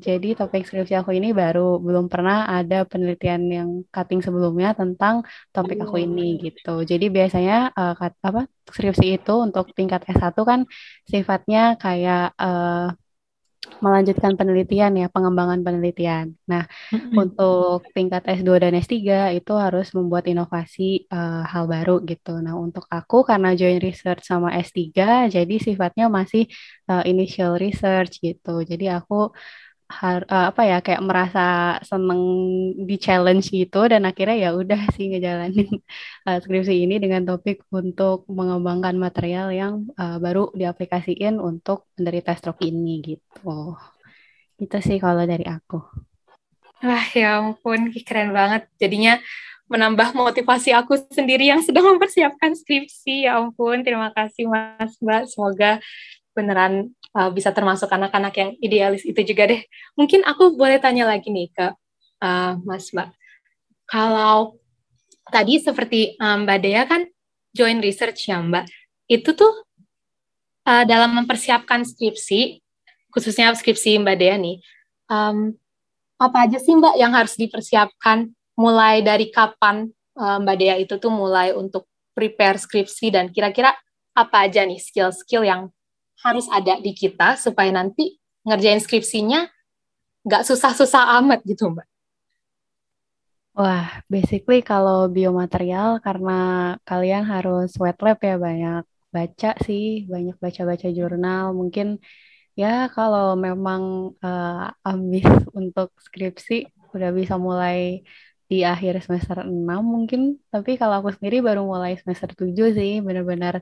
jadi 0.07 0.29
topik 0.39 0.62
skripsi 0.69 0.95
aku 1.00 1.11
ini 1.19 1.29
baru 1.41 1.83
belum 1.87 2.07
pernah 2.12 2.37
ada 2.57 2.77
penelitian 2.91 3.43
yang 3.57 3.71
cutting 3.95 4.21
sebelumnya 4.27 4.69
tentang 4.81 5.15
topik 5.55 5.79
aku 5.85 5.97
ini 6.07 6.23
gitu. 6.45 6.87
Jadi 6.91 7.05
biasanya 7.17 7.55
uh, 7.79 7.93
kat, 7.99 8.12
apa 8.29 8.41
skripsi 8.71 9.07
itu 9.19 9.33
untuk 9.47 9.65
tingkat 9.77 10.00
S1 10.07 10.37
kan 10.50 10.61
sifatnya 11.12 11.61
kayak 11.83 12.21
uh, 12.39 12.95
melanjutkan 13.85 14.40
penelitian 14.40 14.93
ya, 14.97 15.07
pengembangan 15.12 15.61
penelitian. 15.61 16.33
Nah, 16.49 16.64
mm-hmm. 16.64 17.12
untuk 17.12 17.85
tingkat 17.93 18.25
S2 18.25 18.57
dan 18.57 18.73
S3 18.73 18.97
itu 19.37 19.52
harus 19.52 19.93
membuat 19.93 20.25
inovasi 20.25 21.05
uh, 21.12 21.45
hal 21.45 21.69
baru 21.69 22.00
gitu. 22.09 22.40
Nah, 22.40 22.57
untuk 22.57 22.88
aku 22.88 23.21
karena 23.29 23.52
join 23.52 23.76
research 23.81 24.25
sama 24.25 24.57
S3, 24.57 25.29
jadi 25.29 25.55
sifatnya 25.61 26.09
masih 26.09 26.49
uh, 26.88 27.05
initial 27.05 27.61
research 27.61 28.21
gitu. 28.25 28.64
Jadi 28.64 28.88
aku 28.88 29.33
har, 29.91 30.23
uh, 30.31 30.55
apa 30.55 30.63
ya 30.63 30.79
kayak 30.79 31.03
merasa 31.03 31.77
seneng 31.83 32.23
di 32.87 32.95
challenge 32.95 33.51
gitu 33.51 33.91
dan 33.91 34.07
akhirnya 34.07 34.39
ya 34.39 34.51
udah 34.55 34.87
sih 34.95 35.11
ngejalanin 35.11 35.67
uh, 36.31 36.39
skripsi 36.43 36.87
ini 36.87 37.03
dengan 37.03 37.27
topik 37.27 37.67
untuk 37.75 38.23
mengembangkan 38.31 38.95
material 38.95 39.51
yang 39.51 39.91
uh, 39.99 40.23
baru 40.23 40.55
diaplikasiin 40.55 41.43
untuk 41.43 41.91
menderita 41.99 42.39
stroke 42.39 42.63
ini 42.63 43.03
gitu. 43.03 43.75
Itu 44.63 44.79
sih 44.79 45.03
kalau 45.03 45.27
dari 45.27 45.43
aku. 45.43 45.83
Wah 46.81 47.07
ya 47.13 47.43
ampun 47.43 47.91
keren 48.07 48.31
banget 48.31 48.71
jadinya 48.79 49.19
menambah 49.71 50.15
motivasi 50.19 50.75
aku 50.75 50.99
sendiri 51.11 51.51
yang 51.51 51.63
sedang 51.67 51.87
mempersiapkan 51.95 52.55
skripsi 52.55 53.27
ya 53.27 53.43
ampun 53.43 53.83
terima 53.83 54.15
kasih 54.15 54.47
Mas 54.47 54.95
Mbak 55.03 55.23
semoga 55.31 55.73
beneran 56.31 56.95
uh, 57.17 57.31
bisa 57.31 57.50
termasuk 57.50 57.90
anak-anak 57.90 58.35
yang 58.37 58.50
idealis 58.62 59.02
itu 59.07 59.21
juga 59.23 59.50
deh. 59.50 59.62
Mungkin 59.99 60.23
aku 60.26 60.55
boleh 60.55 60.79
tanya 60.79 61.09
lagi 61.09 61.31
nih 61.31 61.50
ke 61.50 61.67
uh, 62.23 62.52
Mas 62.62 62.90
Mbak. 62.95 63.11
Kalau 63.90 64.61
tadi 65.31 65.59
seperti 65.59 66.14
um, 66.19 66.47
Mbak 66.47 66.59
Dea 66.62 66.83
kan 66.87 67.02
join 67.50 67.83
research 67.83 68.31
ya 68.31 68.38
Mbak, 68.38 68.67
itu 69.11 69.31
tuh 69.35 69.52
uh, 70.67 70.85
dalam 70.87 71.14
mempersiapkan 71.19 71.83
skripsi, 71.83 72.62
khususnya 73.11 73.50
skripsi 73.55 73.99
Mbak 73.99 74.17
Dea 74.19 74.37
nih, 74.38 74.62
um, 75.11 75.55
apa 76.21 76.47
aja 76.47 76.59
sih 76.62 76.76
Mbak 76.76 76.95
yang 77.00 77.12
harus 77.17 77.35
dipersiapkan 77.35 78.31
mulai 78.55 79.00
dari 79.00 79.33
kapan 79.33 79.88
uh, 80.21 80.38
Mbak 80.38 80.57
Dea 80.61 80.76
itu 80.79 80.95
tuh 81.00 81.11
mulai 81.11 81.50
untuk 81.57 81.88
prepare 82.14 82.61
skripsi 82.61 83.11
dan 83.14 83.33
kira-kira 83.33 83.73
apa 84.12 84.45
aja 84.47 84.67
nih 84.67 84.76
skill-skill 84.76 85.47
yang 85.47 85.73
harus 86.25 86.47
ada 86.53 86.77
di 86.81 86.93
kita 86.93 87.37
supaya 87.41 87.71
nanti 87.73 88.21
ngerjain 88.45 88.81
skripsinya 88.81 89.49
nggak 90.25 90.45
susah-susah 90.49 91.21
amat 91.21 91.41
gitu 91.49 91.73
mbak. 91.73 91.87
Wah, 93.59 94.00
basically 94.12 94.62
kalau 94.62 95.11
biomaterial 95.11 95.99
karena 96.07 96.33
kalian 96.89 97.25
harus 97.27 97.75
wet 97.83 97.99
lab 98.05 98.19
ya 98.23 98.37
banyak 98.47 98.83
baca 99.15 99.50
sih, 99.67 100.07
banyak 100.12 100.37
baca-baca 100.45 100.89
jurnal. 100.99 101.45
Mungkin 101.61 101.87
ya 102.61 102.89
kalau 102.95 103.35
memang 103.47 103.83
uh, 104.23 104.71
ambis 104.87 105.27
untuk 105.59 105.89
skripsi 106.07 106.55
udah 106.95 107.11
bisa 107.19 107.35
mulai 107.47 108.03
di 108.50 108.57
akhir 108.73 108.92
semester 109.04 109.37
6 109.47 109.83
mungkin, 109.95 110.21
tapi 110.52 110.71
kalau 110.80 110.95
aku 110.99 111.11
sendiri 111.16 111.37
baru 111.49 111.61
mulai 111.73 111.92
semester 112.00 112.30
7 112.40 112.66
sih, 112.78 112.90
benar-benar 113.07 113.54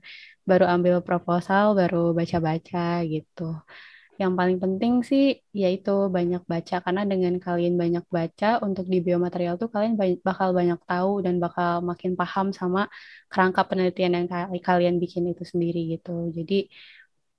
baru 0.49 0.65
ambil 0.75 0.95
proposal, 1.09 1.65
baru 1.81 1.97
baca-baca 2.19 2.79
gitu. 3.13 3.43
Yang 4.21 4.33
paling 4.39 4.59
penting 4.65 4.93
sih 5.11 5.25
yaitu 5.63 5.91
banyak 6.17 6.43
baca, 6.53 6.75
karena 6.85 7.03
dengan 7.13 7.35
kalian 7.45 7.75
banyak 7.83 8.05
baca, 8.17 8.47
untuk 8.67 8.85
di 8.93 8.99
biomaterial 9.07 9.55
tuh 9.63 9.69
kalian 9.75 9.95
bakal 10.29 10.49
banyak 10.59 10.81
tahu 10.91 11.11
dan 11.25 11.35
bakal 11.45 11.71
makin 11.91 12.13
paham 12.21 12.47
sama 12.61 12.81
kerangka 13.31 13.63
penelitian 13.71 14.13
yang 14.19 14.27
kalian 14.69 14.97
bikin 15.03 15.25
itu 15.33 15.45
sendiri 15.53 15.79
gitu. 15.95 16.11
Jadi 16.37 16.55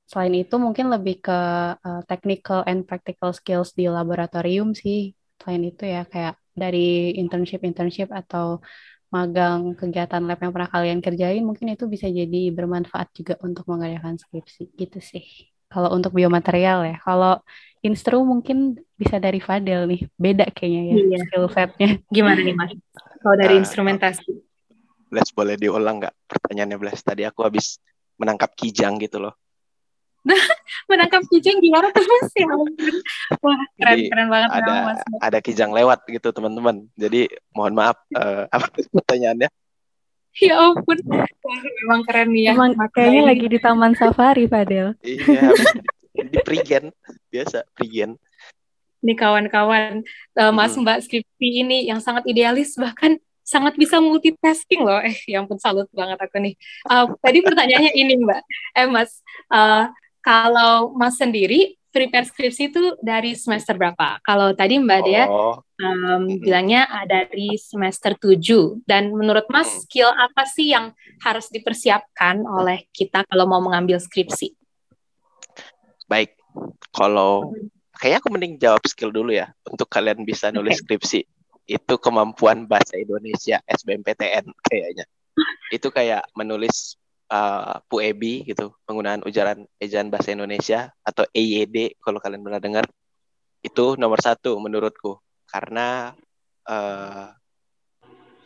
selain 0.10 0.34
itu 0.42 0.56
mungkin 0.66 0.86
lebih 0.94 1.16
ke 1.26 1.38
uh, 1.88 2.02
technical 2.10 2.60
and 2.70 2.80
practical 2.90 3.30
skills 3.40 3.70
di 3.78 3.86
laboratorium 3.98 4.74
sih. 4.82 5.14
Selain 5.40 5.64
itu 5.70 5.84
ya 5.86 6.02
kayak 6.14 6.39
dari 6.54 7.16
internship-internship 7.18 8.10
atau 8.12 8.60
magang 9.10 9.74
kegiatan 9.74 10.22
lab 10.22 10.38
yang 10.38 10.54
pernah 10.54 10.70
kalian 10.70 11.02
kerjain 11.02 11.42
mungkin 11.42 11.74
itu 11.74 11.90
bisa 11.90 12.06
jadi 12.06 12.54
bermanfaat 12.54 13.10
juga 13.18 13.34
untuk 13.42 13.66
mengerjakan 13.66 14.22
skripsi 14.22 14.70
gitu 14.78 15.02
sih. 15.02 15.50
Kalau 15.70 15.94
untuk 15.94 16.14
biomaterial 16.18 16.86
ya, 16.86 16.98
kalau 17.02 17.42
instru 17.86 18.22
mungkin 18.26 18.78
bisa 18.98 19.22
dari 19.22 19.38
Fadel 19.38 19.86
nih, 19.86 20.02
beda 20.18 20.50
kayaknya 20.50 20.82
ya 20.94 20.96
iya. 20.98 21.20
skill 21.26 21.46
setnya. 21.50 21.90
Gimana 22.10 22.42
nih 22.42 22.56
mas? 22.58 22.74
Kalau 23.22 23.36
dari 23.38 23.56
uh, 23.58 23.62
instrumentasi? 23.62 24.30
Blas 25.10 25.30
boleh 25.34 25.58
diulang 25.58 26.02
nggak 26.02 26.14
pertanyaannya 26.30 26.78
Blas? 26.78 27.02
Tadi 27.02 27.26
aku 27.26 27.46
habis 27.46 27.82
menangkap 28.18 28.54
kijang 28.54 28.98
gitu 29.02 29.18
loh. 29.22 29.34
menangkap 30.90 31.22
kijang 31.30 31.60
gimana 31.60 31.90
tuh 31.94 32.04
mas 32.06 32.30
ya 32.36 32.48
wah 33.42 33.62
keren 33.78 33.98
Jadi, 33.98 34.04
keren 34.12 34.28
banget 34.28 34.50
ada 34.54 34.72
mas. 34.86 35.00
ada 35.22 35.40
kijang 35.40 35.72
lewat 35.74 36.00
gitu 36.08 36.30
teman-teman 36.32 36.86
Jadi 36.96 37.30
mohon 37.54 37.74
maaf 37.74 37.98
uh, 38.16 38.46
apa 38.56 38.68
pertanyaannya 38.72 39.50
ya 40.40 40.56
ampun 40.56 40.98
wah, 41.10 41.60
memang 41.84 42.02
keren 42.08 42.30
nih 42.32 42.44
ya 42.48 42.52
emang 42.56 42.72
kayaknya 42.94 43.22
lagi 43.28 43.46
di 43.50 43.60
taman 43.60 43.94
safari 43.98 44.46
Fadel 44.48 44.96
iya 45.04 45.52
di 46.14 46.38
Prigen 46.46 46.94
biasa 47.32 47.66
Prigen 47.76 48.16
Nih 49.00 49.16
kawan-kawan 49.16 50.04
uh, 50.36 50.52
Mas 50.52 50.76
hmm. 50.76 50.84
Mbak 50.84 51.00
skripsi 51.08 51.48
ini 51.64 51.88
yang 51.88 52.04
sangat 52.04 52.28
idealis 52.28 52.76
bahkan 52.76 53.16
sangat 53.50 53.74
bisa 53.80 53.98
multitasking 53.98 54.86
loh. 54.86 55.02
Eh, 55.02 55.18
yang 55.26 55.50
pun 55.50 55.58
salut 55.58 55.90
banget 55.90 56.20
aku 56.22 56.38
nih. 56.38 56.54
Uh, 56.86 57.10
tadi 57.24 57.40
pertanyaannya 57.42 57.94
ini 57.98 58.14
Mbak. 58.22 58.42
Eh 58.78 58.88
Mas, 58.92 59.24
uh, 59.50 59.90
kalau 60.20 60.94
Mas 60.96 61.16
sendiri 61.16 61.80
prepare 61.90 62.26
skripsi 62.26 62.70
itu 62.70 62.84
dari 63.02 63.34
semester 63.34 63.76
berapa? 63.76 64.22
Kalau 64.22 64.54
tadi 64.54 64.78
Mbak 64.78 65.02
Dea 65.06 65.26
oh. 65.26 65.58
um, 65.82 66.24
bilangnya 66.38 66.86
dari 67.10 67.58
semester 67.58 68.14
7 68.14 68.86
dan 68.86 69.10
menurut 69.10 69.50
Mas 69.50 69.86
skill 69.86 70.10
apa 70.14 70.46
sih 70.46 70.72
yang 70.72 70.94
harus 71.26 71.50
dipersiapkan 71.50 72.46
oleh 72.46 72.86
kita 72.94 73.26
kalau 73.26 73.50
mau 73.50 73.62
mengambil 73.62 73.98
skripsi? 73.98 74.54
Baik, 76.06 76.38
kalau 76.94 77.54
kayaknya 77.98 78.20
aku 78.22 78.30
mending 78.32 78.56
jawab 78.62 78.82
skill 78.86 79.12
dulu 79.14 79.34
ya 79.34 79.50
untuk 79.68 79.90
kalian 79.90 80.24
bisa 80.24 80.54
nulis 80.54 80.80
okay. 80.80 80.98
skripsi. 80.98 81.20
Itu 81.70 82.02
kemampuan 82.02 82.66
bahasa 82.66 82.98
Indonesia 82.98 83.62
SBMPTN 83.66 84.46
kayaknya. 84.66 85.06
Itu 85.70 85.94
kayak 85.94 86.26
menulis 86.34 86.98
uh, 87.30 87.80
PUEBI 87.88 88.50
gitu, 88.50 88.74
penggunaan 88.84 89.24
ujaran 89.24 89.64
ejaan 89.78 90.10
bahasa 90.10 90.34
Indonesia 90.34 90.90
atau 91.06 91.24
EYD 91.32 92.02
kalau 92.02 92.20
kalian 92.20 92.44
pernah 92.44 92.62
dengar. 92.62 92.86
Itu 93.62 93.96
nomor 93.96 94.20
satu 94.20 94.58
menurutku 94.58 95.20
karena 95.50 96.14
uh, 96.70 97.28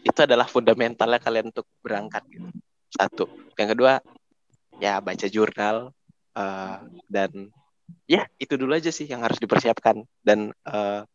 itu 0.03 0.19
adalah 0.19 0.45
fundamentalnya 0.45 1.19
kalian 1.19 1.49
untuk 1.49 1.67
berangkat 1.79 2.23
gitu. 2.27 2.49
Satu. 2.91 3.25
Yang 3.55 3.69
kedua 3.77 3.93
ya 4.77 4.99
baca 4.99 5.27
jurnal 5.31 5.95
uh, 6.35 6.77
dan 7.07 7.49
ya 8.09 8.27
itu 8.41 8.53
dulu 8.57 8.73
aja 8.75 8.89
sih 8.89 9.07
yang 9.07 9.21
harus 9.23 9.37
dipersiapkan 9.39 10.03
dan 10.25 10.51
uh, 10.67 11.05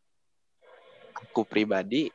aku 1.18 1.42
pribadi 1.44 2.08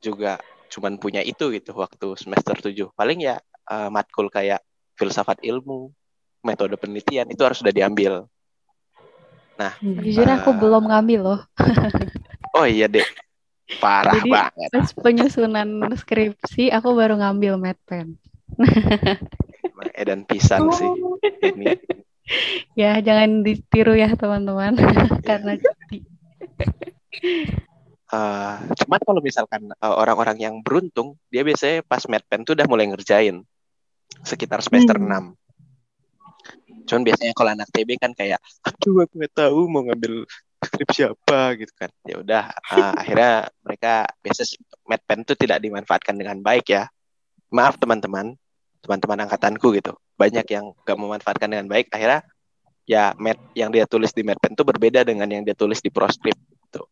juga 0.00 0.40
cuman 0.70 0.96
punya 0.96 1.20
itu 1.20 1.50
gitu 1.50 1.74
waktu 1.74 2.14
semester 2.18 2.56
7 2.56 2.94
paling 2.94 3.20
ya 3.26 3.36
uh, 3.70 3.88
matkul 3.88 4.26
kayak 4.26 4.60
filsafat 4.98 5.40
ilmu 5.46 5.94
metode 6.42 6.74
penelitian 6.74 7.30
itu 7.30 7.40
harus 7.46 7.62
sudah 7.62 7.72
diambil. 7.72 8.26
Nah 9.56 9.78
jujur 9.80 10.26
uh, 10.26 10.36
aku 10.42 10.50
belum 10.58 10.90
ngambil 10.90 11.20
loh. 11.22 11.40
Oh 12.50 12.66
iya 12.66 12.90
deh 12.90 13.06
parah 13.78 14.18
Jadi, 14.18 14.26
banget. 14.26 14.70
pas 14.74 14.90
penyusunan 14.90 15.86
skripsi 15.94 16.74
aku 16.74 16.98
baru 16.98 17.14
ngambil 17.14 17.62
medpen 17.62 18.18
edan 20.00 20.26
pisang 20.26 20.68
oh. 20.68 20.74
sih. 20.74 20.90
Ini. 21.44 21.78
Ya 22.78 22.98
jangan 23.02 23.42
ditiru 23.42 23.94
ya 23.94 24.14
teman-teman. 24.14 24.78
Karena 25.26 25.58
jadi 25.58 25.98
uh, 28.14 28.54
cuman 28.70 29.00
kalau 29.02 29.20
misalkan 29.22 29.70
uh, 29.82 29.94
orang-orang 29.98 30.38
yang 30.38 30.54
beruntung 30.62 31.18
dia 31.28 31.42
biasanya 31.42 31.82
pas 31.84 32.06
medpen 32.06 32.46
tuh 32.46 32.54
udah 32.54 32.66
mulai 32.70 32.86
ngerjain 32.90 33.42
sekitar 34.24 34.60
semester 34.60 34.96
hmm. 34.98 35.36
6 35.36 36.88
cuman 36.90 37.02
biasanya 37.06 37.32
kalau 37.38 37.50
anak 37.54 37.68
TB 37.70 38.02
kan 38.02 38.10
kayak 38.18 38.42
aduh 38.66 39.06
aku 39.06 39.22
nggak 39.22 39.34
tahu 39.36 39.70
mau 39.70 39.86
ngambil 39.86 40.26
skripsi 40.60 41.08
apa 41.08 41.56
gitu 41.56 41.72
kan. 41.72 41.90
Ya 42.04 42.16
udah 42.20 42.44
uh, 42.52 42.92
akhirnya 43.00 43.48
mereka 43.64 44.08
biasa 44.20 44.44
medpen 44.84 45.24
tuh 45.24 45.36
tidak 45.36 45.58
dimanfaatkan 45.64 46.14
dengan 46.16 46.38
baik 46.44 46.68
ya. 46.70 46.86
Maaf 47.50 47.80
teman-teman. 47.80 48.36
Teman-teman 48.80 49.28
angkatanku 49.28 49.76
gitu. 49.76 49.92
Banyak 50.16 50.46
yang 50.48 50.72
gak 50.84 50.96
memanfaatkan 50.96 51.48
dengan 51.52 51.68
baik. 51.68 51.92
Akhirnya 51.92 52.24
ya 52.88 53.12
med 53.20 53.36
yang 53.52 53.68
dia 53.70 53.84
tulis 53.84 54.10
di 54.12 54.24
medpen 54.24 54.56
itu 54.56 54.64
berbeda 54.64 55.04
dengan 55.04 55.28
yang 55.28 55.44
dia 55.44 55.56
tulis 55.56 55.80
di 55.84 55.92
proscript 55.92 56.40
gitu. 56.68 56.84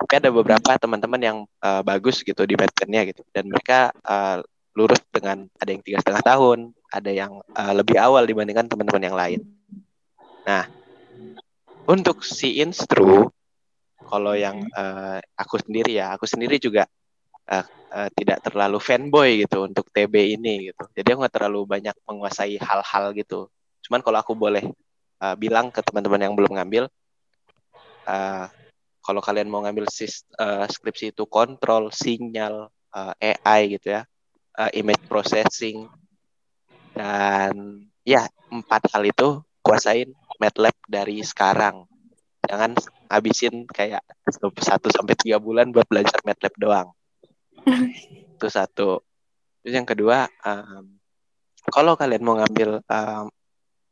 Tapi 0.00 0.12
ada 0.16 0.32
beberapa 0.32 0.76
teman-teman 0.80 1.20
yang 1.20 1.38
uh, 1.60 1.82
bagus 1.84 2.24
gitu 2.24 2.44
di 2.48 2.56
medpennya 2.56 3.04
gitu. 3.08 3.20
Dan 3.32 3.52
mereka 3.52 3.92
uh, 4.04 4.40
lurus 4.80 5.04
dengan 5.12 5.44
ada 5.60 5.70
yang 5.70 5.84
tiga 5.84 6.00
setengah 6.00 6.24
tahun 6.24 6.58
ada 6.88 7.10
yang 7.12 7.44
uh, 7.52 7.72
lebih 7.76 8.00
awal 8.00 8.24
dibandingkan 8.24 8.64
teman-teman 8.64 9.04
yang 9.04 9.16
lain 9.16 9.40
nah 10.48 10.64
untuk 11.84 12.24
si 12.24 12.64
instru 12.64 13.28
kalau 14.08 14.32
yang 14.32 14.64
uh, 14.72 15.20
aku 15.36 15.60
sendiri 15.60 16.00
ya 16.00 16.16
aku 16.16 16.24
sendiri 16.24 16.56
juga 16.56 16.88
uh, 17.50 17.66
uh, 17.90 18.08
tidak 18.14 18.38
terlalu 18.46 18.78
fanboy 18.78 19.42
gitu 19.44 19.66
untuk 19.66 19.90
TB 19.90 20.14
ini 20.38 20.70
gitu. 20.70 20.84
Jadi 20.94 21.06
aku 21.10 21.18
nggak 21.26 21.34
terlalu 21.34 21.60
banyak 21.66 21.96
menguasai 22.06 22.56
hal-hal 22.62 23.04
gitu. 23.18 23.50
Cuman 23.84 24.00
kalau 24.00 24.18
aku 24.22 24.32
boleh 24.38 24.70
uh, 25.20 25.34
bilang 25.34 25.74
ke 25.74 25.82
teman-teman 25.82 26.30
yang 26.30 26.34
belum 26.38 26.54
ngambil, 26.56 26.86
uh, 28.06 28.46
kalau 29.00 29.20
kalian 29.20 29.50
mau 29.50 29.60
ngambil 29.66 29.90
sis, 29.90 30.22
uh, 30.38 30.64
skripsi 30.70 31.10
itu 31.10 31.26
kontrol, 31.26 31.90
sinyal, 31.90 32.70
uh, 32.94 33.12
AI 33.18 33.76
gitu 33.76 33.98
ya, 33.98 34.06
uh, 34.58 34.70
image 34.74 35.02
processing, 35.06 35.86
dan 36.96 37.84
ya 38.02 38.26
empat 38.50 38.90
hal 38.90 39.02
itu 39.06 39.44
kuasain 39.60 40.10
MATLAB 40.40 40.76
dari 40.88 41.20
sekarang. 41.20 41.84
Jangan 42.48 42.74
habisin 43.12 43.68
kayak 43.68 44.02
satu 44.58 44.88
sampai 44.88 45.14
tiga 45.14 45.36
bulan 45.36 45.70
buat 45.70 45.86
belajar 45.86 46.18
MATLAB 46.24 46.54
doang. 46.56 46.88
Itu 48.40 48.48
satu. 48.48 49.04
Terus 49.60 49.74
yang 49.76 49.84
kedua 49.84 50.24
um, 50.48 50.96
kalau 51.68 51.92
kalian 51.94 52.24
mau 52.24 52.40
ngambil 52.40 52.80
um, 52.88 53.28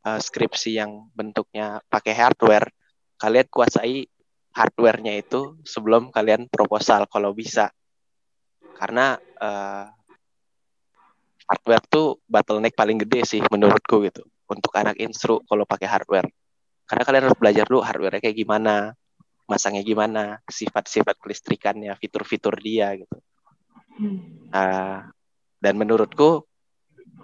uh, 0.09 0.21
skripsi 0.21 0.81
yang 0.81 1.13
bentuknya 1.13 1.85
pakai 1.93 2.17
hardware 2.17 2.73
kalian 3.21 3.47
kuasai 3.53 4.09
hardwarenya 4.57 5.21
itu 5.21 5.61
sebelum 5.69 6.09
kalian 6.09 6.49
proposal 6.49 7.05
kalau 7.07 7.37
bisa. 7.37 7.69
Karena 8.79 9.21
uh, 9.21 9.87
hardware 11.49 11.85
tuh 11.89 12.21
bottleneck 12.29 12.77
paling 12.77 13.01
gede 13.01 13.25
sih 13.25 13.41
menurutku 13.49 14.05
gitu. 14.05 14.23
Untuk 14.49 14.73
anak 14.77 15.01
instru 15.01 15.41
kalau 15.49 15.65
pakai 15.65 15.89
hardware. 15.89 16.29
Karena 16.89 17.03
kalian 17.05 17.25
harus 17.29 17.39
belajar 17.41 17.65
dulu 17.69 17.81
hardware 17.85 18.21
kayak 18.21 18.37
gimana 18.37 18.93
masangnya 19.49 19.81
gimana 19.81 20.23
sifat-sifat 20.45 21.17
kelistrikannya 21.17 21.97
fitur-fitur 21.97 22.61
dia 22.61 22.93
gitu. 22.97 23.17
Uh, 24.55 25.03
dan 25.59 25.75
menurutku 25.75 26.47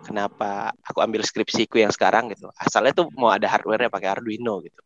kenapa 0.02 0.74
aku 0.82 0.98
ambil 1.04 1.22
skripsiku 1.22 1.78
yang 1.78 1.94
sekarang 1.94 2.34
gitu 2.34 2.50
asalnya 2.58 2.90
tuh 2.90 3.06
mau 3.14 3.30
ada 3.30 3.46
hardware 3.46 3.86
pakai 3.92 4.08
Arduino 4.10 4.58
gitu. 4.64 4.80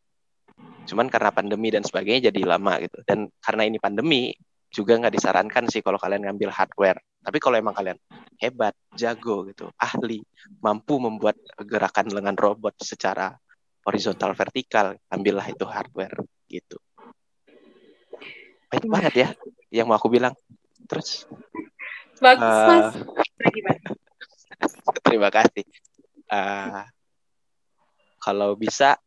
Cuman 0.88 1.06
karena 1.12 1.30
pandemi 1.30 1.68
dan 1.68 1.84
sebagainya 1.84 2.32
jadi 2.32 2.40
lama 2.48 2.80
gitu. 2.80 2.98
Dan 3.04 3.28
karena 3.38 3.62
ini 3.68 3.78
pandemi 3.78 4.32
juga 4.68 5.00
nggak 5.00 5.14
disarankan 5.16 5.64
sih 5.68 5.80
kalau 5.80 5.96
kalian 5.96 6.28
ngambil 6.28 6.52
hardware 6.52 7.00
tapi 7.24 7.38
kalau 7.40 7.56
emang 7.56 7.72
kalian 7.72 7.96
hebat 8.36 8.76
jago 8.92 9.48
gitu 9.48 9.72
ahli 9.80 10.20
mampu 10.60 11.00
membuat 11.00 11.40
gerakan 11.64 12.12
lengan 12.12 12.36
robot 12.36 12.76
secara 12.84 13.32
horizontal 13.88 14.36
vertikal 14.36 14.92
ambillah 15.08 15.48
itu 15.48 15.64
hardware 15.64 16.20
gitu 16.52 16.76
baik 18.68 18.84
banget 18.84 19.14
ya 19.16 19.28
yang 19.72 19.88
mau 19.88 19.96
aku 19.96 20.12
bilang 20.12 20.36
terus 20.84 21.24
Bagus, 22.18 22.42
uh, 22.42 22.66
Mas. 22.66 22.86
terima 25.06 25.30
kasih. 25.30 25.62
Uh, 26.26 26.82
kalau 28.18 28.58
bisa 28.58 28.98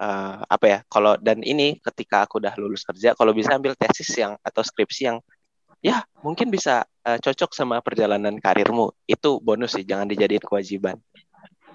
uh, 0.00 0.42
apa 0.46 0.66
ya? 0.66 0.78
Kalau 0.86 1.18
dan 1.18 1.42
ini 1.44 1.78
ketika 1.82 2.24
aku 2.26 2.42
udah 2.42 2.54
lulus 2.58 2.82
kerja, 2.86 3.14
kalau 3.18 3.34
bisa 3.34 3.54
ambil 3.54 3.74
tesis 3.74 4.08
yang 4.18 4.34
atau 4.40 4.62
skripsi 4.64 5.02
yang 5.10 5.18
ya 5.78 6.02
mungkin 6.26 6.50
bisa 6.50 6.82
uh, 7.06 7.18
cocok 7.18 7.50
sama 7.54 7.82
perjalanan 7.84 8.38
karirmu. 8.38 8.94
Itu 9.06 9.38
bonus 9.42 9.76
sih, 9.78 9.84
jangan 9.86 10.08
dijadiin 10.10 10.42
kewajiban. 10.42 10.98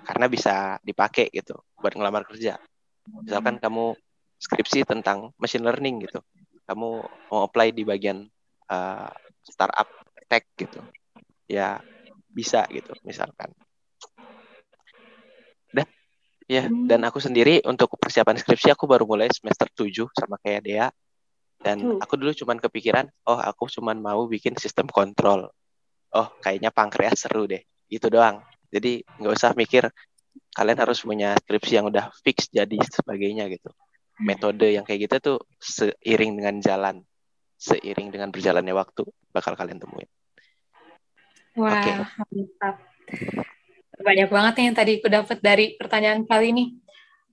Karena 0.03 0.27
bisa 0.27 0.79
dipakai 0.83 1.31
gitu 1.31 1.55
buat 1.79 1.95
ngelamar 1.95 2.27
kerja. 2.27 2.59
Misalkan 3.23 3.59
kamu 3.59 3.95
skripsi 4.39 4.83
tentang 4.83 5.31
machine 5.39 5.63
learning 5.63 6.07
gitu. 6.07 6.19
Kamu 6.67 6.89
mau 7.31 7.41
apply 7.47 7.71
di 7.75 7.83
bagian 7.87 8.27
uh, 8.71 9.11
startup 9.43 9.87
tech 10.27 10.47
gitu 10.55 10.79
ya 11.45 11.77
bisa 12.33 12.65
gitu 12.71 12.95
misalkan 13.05 13.51
ya 16.53 16.63
hmm. 16.69 16.85
dan 16.85 17.01
aku 17.09 17.17
sendiri 17.17 17.65
untuk 17.65 17.97
persiapan 17.97 18.37
skripsi 18.37 18.69
aku 18.77 18.85
baru 18.85 19.09
mulai 19.09 19.33
semester 19.33 19.65
7 19.73 19.89
sama 20.13 20.37
kayak 20.37 20.61
Dea 20.61 20.87
dan 21.57 21.81
hmm. 21.81 21.99
aku 22.03 22.13
dulu 22.13 22.29
cuman 22.37 22.61
kepikiran 22.61 23.09
oh 23.25 23.39
aku 23.41 23.65
cuman 23.73 23.97
mau 23.97 24.29
bikin 24.29 24.53
sistem 24.61 24.85
kontrol 24.85 25.49
oh 26.13 26.27
kayaknya 26.45 26.69
pankreas 26.69 27.25
seru 27.25 27.49
deh 27.49 27.65
itu 27.89 28.05
doang 28.13 28.45
jadi 28.69 29.01
nggak 29.17 29.33
usah 29.33 29.57
mikir 29.57 29.89
kalian 30.53 30.77
harus 30.77 31.01
punya 31.01 31.33
skripsi 31.41 31.81
yang 31.81 31.89
udah 31.89 32.13
fix 32.21 32.53
jadi 32.53 32.77
sebagainya 32.77 33.49
gitu 33.49 33.73
metode 34.21 34.69
yang 34.69 34.85
kayak 34.85 35.09
gitu 35.09 35.15
tuh 35.17 35.37
seiring 35.57 36.37
dengan 36.37 36.61
jalan 36.61 37.01
seiring 37.57 38.13
dengan 38.13 38.29
berjalannya 38.29 38.77
waktu 38.77 39.01
bakal 39.33 39.57
kalian 39.57 39.81
temuin 39.81 40.09
Wah, 41.53 41.69
okay. 41.69 42.01
mantap. 42.01 42.81
Banyak 44.03 44.29
banget 44.29 44.53
yang 44.59 44.75
tadi 44.75 44.91
aku 44.99 45.07
dapat 45.07 45.37
dari 45.39 45.65
pertanyaan 45.79 46.27
kali 46.27 46.51
ini. 46.51 46.65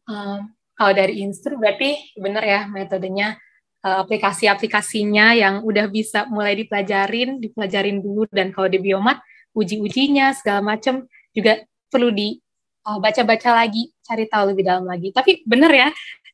Um, 0.07 0.55
kalau 0.79 0.93
dari 0.95 1.21
Instru 1.21 1.59
berarti 1.59 2.15
benar 2.15 2.47
ya 2.47 2.61
metodenya 2.71 3.35
uh, 3.83 4.07
aplikasi-aplikasinya 4.07 5.35
yang 5.35 5.55
udah 5.67 5.91
bisa 5.91 6.31
mulai 6.31 6.55
dipelajarin, 6.55 7.43
dipelajarin 7.43 7.99
dulu 7.99 8.25
dan 8.31 8.55
kalau 8.55 8.71
di 8.71 8.79
biomat 8.79 9.19
uji-ujinya 9.51 10.31
segala 10.39 10.63
macam 10.63 11.11
juga 11.35 11.59
perlu 11.91 12.15
di 12.15 12.39
uh, 12.87 13.03
baca-baca 13.03 13.51
lagi, 13.51 13.91
cari 14.07 14.31
tahu 14.31 14.55
lebih 14.55 14.63
dalam 14.63 14.87
lagi. 14.87 15.11
Tapi 15.11 15.43
benar 15.43 15.75
ya 15.75 15.89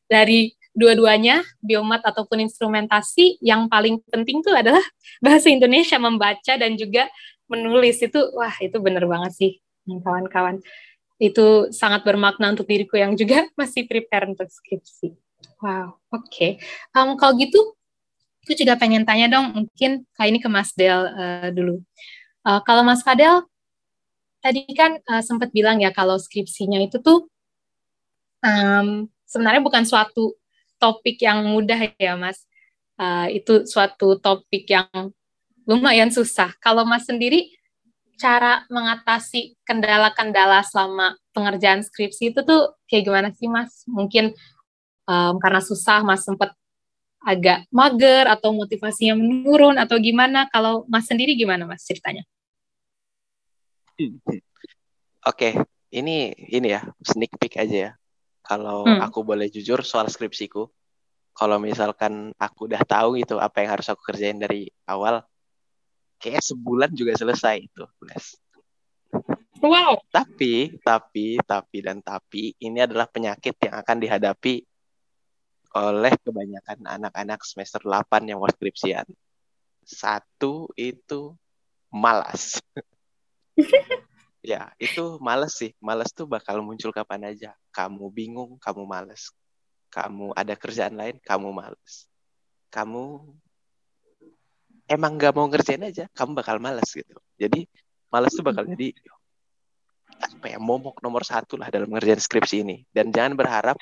dari 0.05 0.53
dua-duanya 0.77 1.41
biomat 1.57 2.05
ataupun 2.05 2.45
instrumentasi 2.45 3.41
yang 3.41 3.65
paling 3.65 3.97
penting 4.13 4.45
tuh 4.45 4.53
adalah 4.53 4.85
bahasa 5.25 5.49
Indonesia 5.49 5.97
membaca 5.97 6.53
dan 6.53 6.77
juga 6.77 7.09
menulis 7.49 7.97
itu 8.05 8.19
wah 8.37 8.53
itu 8.61 8.77
bener 8.77 9.07
banget 9.09 9.33
sih 9.33 9.51
kawan-kawan 10.03 10.59
itu 11.17 11.73
sangat 11.73 12.05
bermakna 12.05 12.53
untuk 12.53 12.69
diriku 12.69 12.97
yang 12.97 13.17
juga 13.17 13.47
masih 13.59 13.89
prepare 13.89 14.29
untuk 14.29 14.47
skripsi. 14.47 15.17
Wow, 15.61 15.97
oke. 16.13 16.29
Okay. 16.29 16.51
Um, 16.93 17.17
kalau 17.17 17.33
gitu, 17.37 17.57
aku 18.45 18.53
juga 18.53 18.77
pengen 18.77 19.01
tanya 19.05 19.25
dong, 19.25 19.65
mungkin 19.65 20.05
kali 20.13 20.37
ini 20.37 20.39
ke 20.41 20.49
Mas 20.49 20.69
Del 20.77 21.09
uh, 21.09 21.49
dulu. 21.49 21.81
Uh, 22.45 22.61
kalau 22.61 22.85
Mas 22.85 23.01
Fadel, 23.01 23.41
tadi 24.39 24.63
kan 24.77 25.01
uh, 25.09 25.21
sempat 25.25 25.49
bilang 25.49 25.81
ya 25.81 25.89
kalau 25.89 26.15
skripsinya 26.21 26.77
itu 26.79 27.01
tuh 27.01 27.25
um, 28.45 29.09
sebenarnya 29.25 29.59
bukan 29.65 29.83
suatu 29.83 30.37
topik 30.77 31.17
yang 31.21 31.41
mudah 31.49 31.91
ya, 31.97 32.13
Mas. 32.13 32.45
Uh, 32.97 33.29
itu 33.29 33.65
suatu 33.69 34.17
topik 34.17 34.65
yang 34.69 34.89
lumayan 35.69 36.09
susah. 36.09 36.53
Kalau 36.61 36.85
Mas 36.85 37.05
sendiri, 37.05 37.56
cara 38.17 38.65
mengatasi 38.67 39.55
kendala-kendala 39.63 40.65
selama 40.65 41.15
pengerjaan 41.31 41.85
skripsi 41.85 42.33
itu 42.33 42.41
tuh 42.41 42.75
kayak 42.89 43.03
gimana 43.05 43.29
sih, 43.31 43.47
Mas? 43.47 43.85
Mungkin 43.85 44.33
um, 45.07 45.39
karena 45.39 45.63
susah 45.63 46.03
mas 46.03 46.27
sempat 46.27 46.53
agak 47.23 47.65
mager 47.73 48.29
atau 48.29 48.53
motivasinya 48.53 49.17
menurun 49.17 49.75
atau 49.79 49.97
gimana 49.97 50.45
kalau 50.53 50.85
mas 50.85 51.09
sendiri 51.09 51.33
gimana 51.33 51.65
mas 51.65 51.83
ceritanya 51.83 52.23
Oke, 53.97 54.13
okay. 55.25 55.53
ini 55.89 56.31
ini 56.53 56.69
ya 56.69 56.85
sneak 57.01 57.33
peek 57.41 57.57
aja 57.57 57.75
ya. 57.75 57.91
Kalau 58.45 58.85
hmm. 58.85 59.01
aku 59.01 59.25
boleh 59.25 59.49
jujur 59.49 59.81
soal 59.81 60.05
skripsiku, 60.07 60.69
kalau 61.33 61.57
misalkan 61.57 62.29
aku 62.37 62.69
udah 62.69 62.79
tahu 62.85 63.17
gitu 63.17 63.41
apa 63.41 63.65
yang 63.65 63.73
harus 63.73 63.89
aku 63.89 63.99
kerjain 64.05 64.37
dari 64.37 64.69
awal, 64.85 65.25
kayak 66.17 66.43
sebulan 66.43 66.91
juga 66.93 67.13
selesai 67.15 67.65
itu, 67.65 67.83
Bless. 68.01 68.37
Wow. 69.57 70.05
Tapi, 70.13 70.77
tapi, 70.85 71.41
tapi 71.41 71.77
dan 71.81 71.97
tapi 72.01 72.53
ini 72.61 72.77
adalah 72.77 73.09
penyakit 73.09 73.57
yang 73.57 73.75
akan 73.81 73.97
dihadapi 73.97 74.61
oleh 75.77 76.13
kebanyakan 76.21 76.79
anak-anak 76.85 77.41
semester 77.41 77.81
8 77.81 78.29
yang 78.29 78.37
mau 78.37 78.49
skripsian. 78.49 79.05
Satu 79.81 80.69
itu 80.77 81.33
malas. 81.89 82.61
ya, 84.45 84.73
itu 84.77 85.17
malas 85.17 85.57
sih. 85.57 85.73
Malas 85.81 86.13
tuh 86.13 86.29
bakal 86.29 86.61
muncul 86.61 86.93
kapan 86.93 87.33
aja. 87.33 87.57
Kamu 87.73 88.13
bingung, 88.13 88.61
kamu 88.61 88.85
malas. 88.85 89.33
Kamu 89.89 90.37
ada 90.37 90.53
kerjaan 90.53 90.99
lain, 90.99 91.17
kamu 91.25 91.49
malas. 91.49 92.05
Kamu 92.69 93.33
emang 94.87 95.19
gak 95.19 95.35
mau 95.35 95.45
ngerjain 95.51 95.83
aja, 95.83 96.07
kamu 96.15 96.31
bakal 96.39 96.57
malas 96.57 96.87
gitu. 96.95 97.15
Jadi 97.35 97.67
malas 98.07 98.31
tuh 98.33 98.43
bakal 98.43 98.63
jadi 98.63 98.95
apa 100.17 100.49
ya 100.49 100.57
momok 100.57 101.03
nomor 101.03 101.21
satu 101.21 101.59
lah 101.59 101.69
dalam 101.69 101.91
ngerjain 101.91 102.17
skripsi 102.17 102.63
ini. 102.63 102.87
Dan 102.89 103.11
jangan 103.11 103.35
berharap 103.35 103.77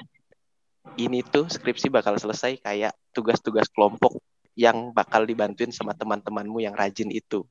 ini 0.98 1.22
tuh 1.26 1.48
skripsi 1.48 1.94
bakal 1.94 2.18
selesai 2.18 2.60
kayak 2.60 2.94
tugas-tugas 3.14 3.70
kelompok 3.72 4.20
yang 4.58 4.92
bakal 4.92 5.24
dibantuin 5.24 5.70
sama 5.70 5.94
teman-temanmu 5.94 6.64
yang 6.64 6.74
rajin 6.74 7.12
itu. 7.12 7.44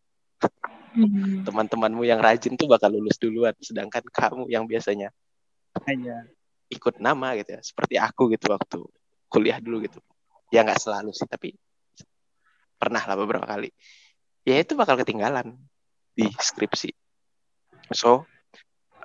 Hmm. 0.95 1.43
Teman-temanmu 1.43 2.07
yang 2.07 2.23
rajin 2.23 2.55
tuh 2.55 2.71
bakal 2.71 2.95
lulus 2.95 3.19
duluan, 3.19 3.53
sedangkan 3.59 4.03
kamu 4.09 4.47
yang 4.47 4.65
biasanya 4.65 5.11
hanya 5.91 6.23
ikut 6.71 7.03
nama 7.03 7.35
gitu 7.35 7.59
ya, 7.59 7.61
seperti 7.61 7.95
aku 7.99 8.31
gitu 8.31 8.55
waktu 8.55 8.81
kuliah 9.27 9.59
dulu 9.59 9.85
gitu. 9.85 9.99
Ya 10.55 10.63
nggak 10.63 10.81
selalu 10.81 11.11
sih, 11.11 11.27
tapi 11.27 11.59
pernah 12.85 13.01
lah 13.01 13.17
beberapa 13.17 13.49
kali. 13.49 13.73
Ya 14.45 14.61
itu 14.61 14.77
bakal 14.77 15.01
ketinggalan 15.01 15.57
di 16.13 16.29
skripsi. 16.29 16.93
So, 17.89 18.29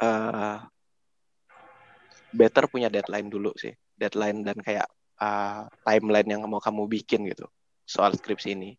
uh, 0.04 0.60
better 2.36 2.68
punya 2.68 2.92
deadline 2.92 3.32
dulu 3.32 3.56
sih. 3.56 3.72
Deadline 3.96 4.44
dan 4.44 4.60
kayak 4.60 4.88
uh, 5.24 5.72
timeline 5.88 6.28
yang 6.28 6.44
mau 6.44 6.60
kamu 6.60 6.92
bikin 6.92 7.24
gitu 7.32 7.48
soal 7.88 8.12
skripsi 8.12 8.60
ini. 8.60 8.76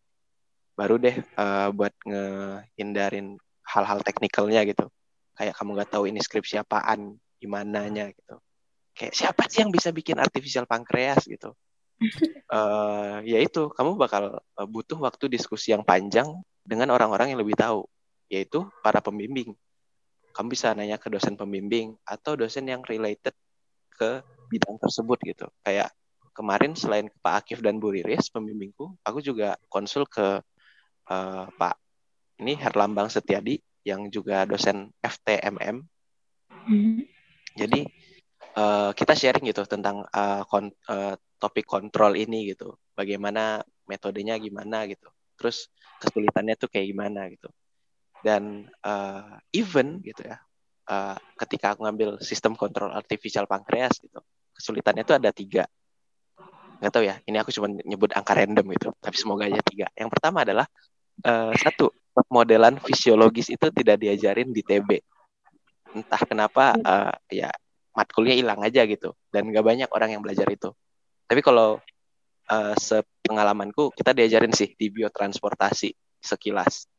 Baru 0.77 1.01
deh 1.01 1.17
uh, 1.17 1.73
buat 1.73 1.97
ngehindarin 2.05 3.41
hal-hal 3.65 4.05
teknikalnya 4.05 4.61
gitu. 4.69 4.85
Kayak 5.33 5.57
kamu 5.57 5.69
nggak 5.81 5.89
tahu 5.89 6.05
ini 6.05 6.21
skripsi 6.21 6.61
apaan 6.61 7.17
gimananya 7.41 8.13
gitu. 8.13 8.37
Kayak 8.93 9.17
siapa 9.17 9.49
sih 9.49 9.65
yang 9.65 9.73
bisa 9.73 9.89
bikin 9.89 10.21
artificial 10.21 10.69
pankreas 10.69 11.25
gitu 11.25 11.57
uh, 12.49 13.21
ya 13.21 13.37
itu 13.39 13.69
kamu 13.73 13.97
bakal 13.97 14.41
butuh 14.69 14.97
waktu 14.97 15.29
diskusi 15.29 15.73
yang 15.73 15.85
panjang 15.85 16.27
dengan 16.65 16.89
orang-orang 16.93 17.33
yang 17.33 17.39
lebih 17.41 17.57
tahu 17.57 17.85
yaitu 18.31 18.65
para 18.81 19.03
pembimbing 19.03 19.53
kamu 20.31 20.47
bisa 20.55 20.71
nanya 20.71 20.95
ke 20.95 21.11
dosen 21.11 21.35
pembimbing 21.35 21.93
atau 22.07 22.39
dosen 22.39 22.63
yang 22.65 22.81
related 22.87 23.35
ke 23.91 24.23
bidang 24.47 24.79
tersebut 24.79 25.19
gitu. 25.27 25.45
Kayak 25.61 25.91
kemarin 26.31 26.73
selain 26.73 27.11
Pak 27.19 27.45
Akif 27.45 27.59
dan 27.59 27.77
Bu 27.77 27.91
Riris 27.91 28.31
pembimbingku, 28.31 28.95
aku 29.03 29.19
juga 29.19 29.59
konsul 29.67 30.07
ke 30.07 30.39
uh, 31.11 31.45
Pak 31.51 31.75
ini 32.41 32.57
Herlambang 32.57 33.11
Setiadi 33.11 33.59
yang 33.85 34.09
juga 34.09 34.47
dosen 34.47 34.89
FTMM. 35.03 35.83
Mm-hmm. 36.65 36.97
Jadi 37.59 37.81
uh, 38.55 38.95
kita 38.95 39.13
sharing 39.13 39.45
gitu 39.51 39.67
tentang 39.67 40.07
uh, 40.07 40.41
kon, 40.47 40.71
uh, 40.87 41.13
topik 41.41 41.65
kontrol 41.65 42.13
ini 42.13 42.53
gitu. 42.53 42.77
Bagaimana 42.93 43.65
metodenya 43.89 44.37
gimana 44.37 44.85
gitu. 44.85 45.09
Terus 45.35 45.73
kesulitannya 45.97 46.53
tuh 46.53 46.69
kayak 46.69 46.87
gimana 46.93 47.25
gitu. 47.33 47.49
Dan 48.21 48.69
uh, 48.85 49.41
even 49.49 49.97
gitu 50.05 50.21
ya, 50.21 50.37
uh, 50.93 51.17
ketika 51.41 51.73
aku 51.73 51.89
ngambil 51.89 52.21
sistem 52.21 52.53
kontrol 52.53 52.93
artificial 52.93 53.49
pankreas 53.49 53.97
gitu, 53.97 54.21
kesulitannya 54.53 55.01
itu 55.01 55.17
ada 55.17 55.33
tiga 55.33 55.65
nggak 56.81 56.91
tahu 56.97 57.05
ya 57.05 57.15
ini 57.29 57.37
aku 57.37 57.53
cuma 57.53 57.69
nyebut 57.69 58.09
angka 58.17 58.33
random 58.33 58.65
gitu 58.73 58.89
tapi 58.97 59.13
semoga 59.13 59.45
aja 59.45 59.61
tiga 59.61 59.85
yang 59.93 60.09
pertama 60.09 60.41
adalah 60.41 60.65
uh, 61.21 61.53
satu 61.53 61.93
modelan 62.33 62.81
fisiologis 62.81 63.53
itu 63.53 63.69
tidak 63.69 64.01
diajarin 64.01 64.49
di 64.49 64.65
TB 64.65 64.89
entah 65.93 66.21
kenapa 66.25 66.73
uh, 66.81 67.13
ya 67.29 67.53
matkulnya 67.93 68.33
hilang 68.33 68.65
aja 68.65 68.81
gitu 68.89 69.13
dan 69.29 69.53
nggak 69.53 69.61
banyak 69.61 69.89
orang 69.93 70.17
yang 70.17 70.25
belajar 70.25 70.49
itu 70.49 70.73
tapi 71.31 71.39
kalau 71.39 71.79
uh, 72.51 72.75
sepengalamanku 72.75 73.95
kita 73.95 74.11
diajarin 74.11 74.51
sih 74.51 74.75
di 74.75 74.91
biotransportasi 74.91 75.95
sekilas 76.19 76.91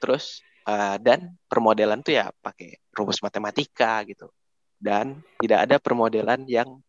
terus 0.00 0.40
uh, 0.64 0.96
dan 0.96 1.36
permodelan 1.44 2.00
tuh 2.00 2.16
ya 2.16 2.32
pakai 2.40 2.80
rumus 2.96 3.20
matematika 3.20 4.00
gitu 4.08 4.32
dan 4.80 5.20
tidak 5.36 5.68
ada 5.68 5.76
permodelan 5.76 6.48
yang 6.48 6.80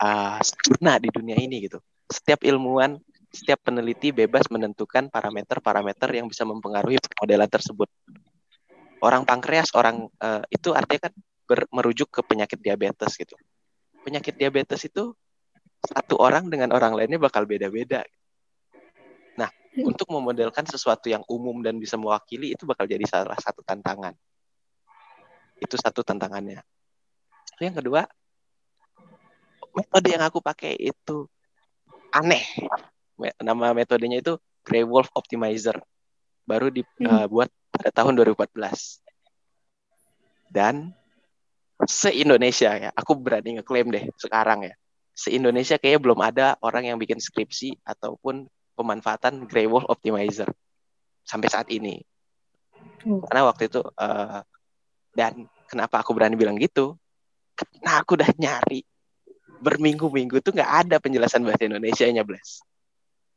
uh, 0.00 0.40
sempurna 0.40 0.96
di 0.96 1.12
dunia 1.12 1.36
ini 1.36 1.68
gitu. 1.68 1.78
Setiap 2.08 2.40
ilmuwan, 2.48 2.96
setiap 3.28 3.60
peneliti 3.60 4.08
bebas 4.08 4.48
menentukan 4.48 5.12
parameter-parameter 5.12 6.08
yang 6.16 6.26
bisa 6.32 6.48
mempengaruhi 6.48 6.96
permodelan 7.04 7.50
tersebut. 7.52 7.92
Orang 9.04 9.28
pankreas, 9.28 9.68
orang 9.76 10.08
uh, 10.16 10.40
itu 10.48 10.72
artinya 10.72 11.12
kan 11.12 11.14
ber, 11.44 11.68
merujuk 11.68 12.08
ke 12.08 12.24
penyakit 12.24 12.56
diabetes 12.56 13.20
gitu. 13.20 13.36
Penyakit 14.04 14.36
diabetes 14.36 14.84
itu 14.84 15.16
satu 15.84 16.20
orang 16.20 16.48
dengan 16.52 16.72
orang 16.76 16.96
lainnya 16.96 17.20
bakal 17.20 17.48
beda-beda. 17.48 18.04
Nah, 19.40 19.48
hmm. 19.48 19.88
untuk 19.88 20.12
memodelkan 20.12 20.64
sesuatu 20.68 21.08
yang 21.08 21.24
umum 21.28 21.64
dan 21.64 21.80
bisa 21.80 21.96
mewakili 21.96 22.52
itu 22.52 22.68
bakal 22.68 22.84
jadi 22.84 23.04
salah 23.08 23.36
satu 23.40 23.64
tantangan. 23.64 24.12
Itu 25.60 25.80
satu 25.80 26.04
tantangannya 26.04 26.60
yang 27.62 27.78
kedua 27.78 28.02
metode 29.74 30.08
yang 30.10 30.22
aku 30.26 30.42
pakai 30.42 30.74
itu 30.74 31.30
aneh 32.10 32.42
nama 33.38 33.70
metodenya 33.74 34.18
itu 34.18 34.34
Grey 34.66 34.82
Wolf 34.82 35.10
Optimizer 35.14 35.78
baru 36.46 36.70
dibuat 36.70 37.50
hmm. 37.50 37.54
uh, 37.54 37.70
pada 37.74 37.90
tahun 37.94 38.18
2014 38.18 40.50
dan 40.50 40.94
se 41.84 42.10
Indonesia 42.12 42.70
ya 42.74 42.90
aku 42.92 43.16
berani 43.16 43.60
ngeklaim 43.60 43.88
deh 43.92 44.04
sekarang 44.16 44.68
ya 44.68 44.74
se 45.14 45.30
Indonesia 45.30 45.78
kayaknya 45.78 46.00
belum 46.00 46.20
ada 46.20 46.46
orang 46.64 46.90
yang 46.90 46.98
bikin 46.98 47.22
skripsi 47.22 47.78
ataupun 47.86 48.48
pemanfaatan 48.74 49.46
Grey 49.46 49.70
Wolf 49.70 49.86
Optimizer 49.86 50.50
sampai 51.22 51.48
saat 51.48 51.70
ini 51.70 52.02
hmm. 53.06 53.24
karena 53.30 53.46
waktu 53.46 53.70
itu 53.70 53.80
uh, 53.80 54.42
dan 55.14 55.46
kenapa 55.70 56.02
aku 56.02 56.10
berani 56.12 56.34
bilang 56.34 56.58
gitu 56.58 56.98
Nah 57.84 58.02
aku 58.02 58.18
udah 58.18 58.30
nyari 58.34 58.82
berminggu-minggu 59.62 60.42
tuh 60.42 60.52
nggak 60.52 60.72
ada 60.86 60.96
penjelasan 60.98 61.46
bahasa 61.46 61.64
Indonesia-nya, 61.64 62.26
Bless. 62.26 62.60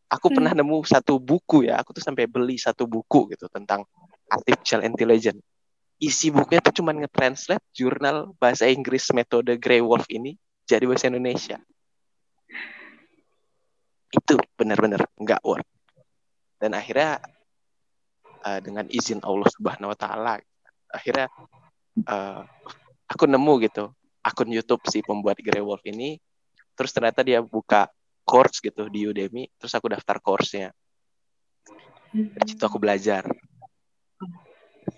Aku 0.07 0.31
hmm. 0.31 0.35
pernah 0.39 0.53
nemu 0.55 0.77
satu 0.87 1.19
buku 1.21 1.67
ya, 1.67 1.79
aku 1.79 1.93
tuh 1.95 2.03
sampai 2.03 2.25
beli 2.25 2.57
satu 2.57 2.87
buku 2.87 3.35
gitu 3.35 3.47
tentang 3.51 3.85
artificial 4.27 4.83
intelligence. 4.83 5.43
Isi 5.97 6.29
bukunya 6.29 6.61
tuh 6.61 6.81
cuma 6.81 6.93
nge-translate 6.93 7.65
jurnal 7.73 8.33
bahasa 8.37 8.69
Inggris 8.69 9.09
metode 9.17 9.57
Grey 9.57 9.81
Wolf 9.81 10.05
ini 10.13 10.37
jadi 10.69 10.85
bahasa 10.85 11.09
Indonesia. 11.09 11.57
Itu 14.13 14.37
benar-benar 14.53 15.09
nggak 15.17 15.41
worth. 15.41 15.65
Dan 16.61 16.77
akhirnya 16.77 17.17
uh, 18.45 18.59
dengan 18.61 18.85
izin 18.89 19.25
Allah 19.25 19.49
Subhanahu 19.49 19.93
Wa 19.93 19.97
Taala, 19.97 20.33
akhirnya 20.93 21.27
uh, 22.05 22.45
aku 23.09 23.23
nemu 23.25 23.53
gitu 23.65 23.89
akun 24.21 24.51
YouTube 24.51 24.83
si 24.91 24.99
pembuat 24.99 25.39
Grey 25.39 25.63
Wolf 25.63 25.81
ini 25.87 26.19
terus 26.75 26.91
ternyata 26.91 27.23
dia 27.23 27.39
buka 27.39 27.87
course 28.27 28.59
gitu 28.59 28.91
di 28.91 29.07
Udemy 29.07 29.47
terus 29.55 29.71
aku 29.73 29.87
daftar 29.87 30.19
course-nya 30.19 30.69
dari 32.11 32.45
situ 32.45 32.61
aku 32.61 32.77
belajar 32.77 33.23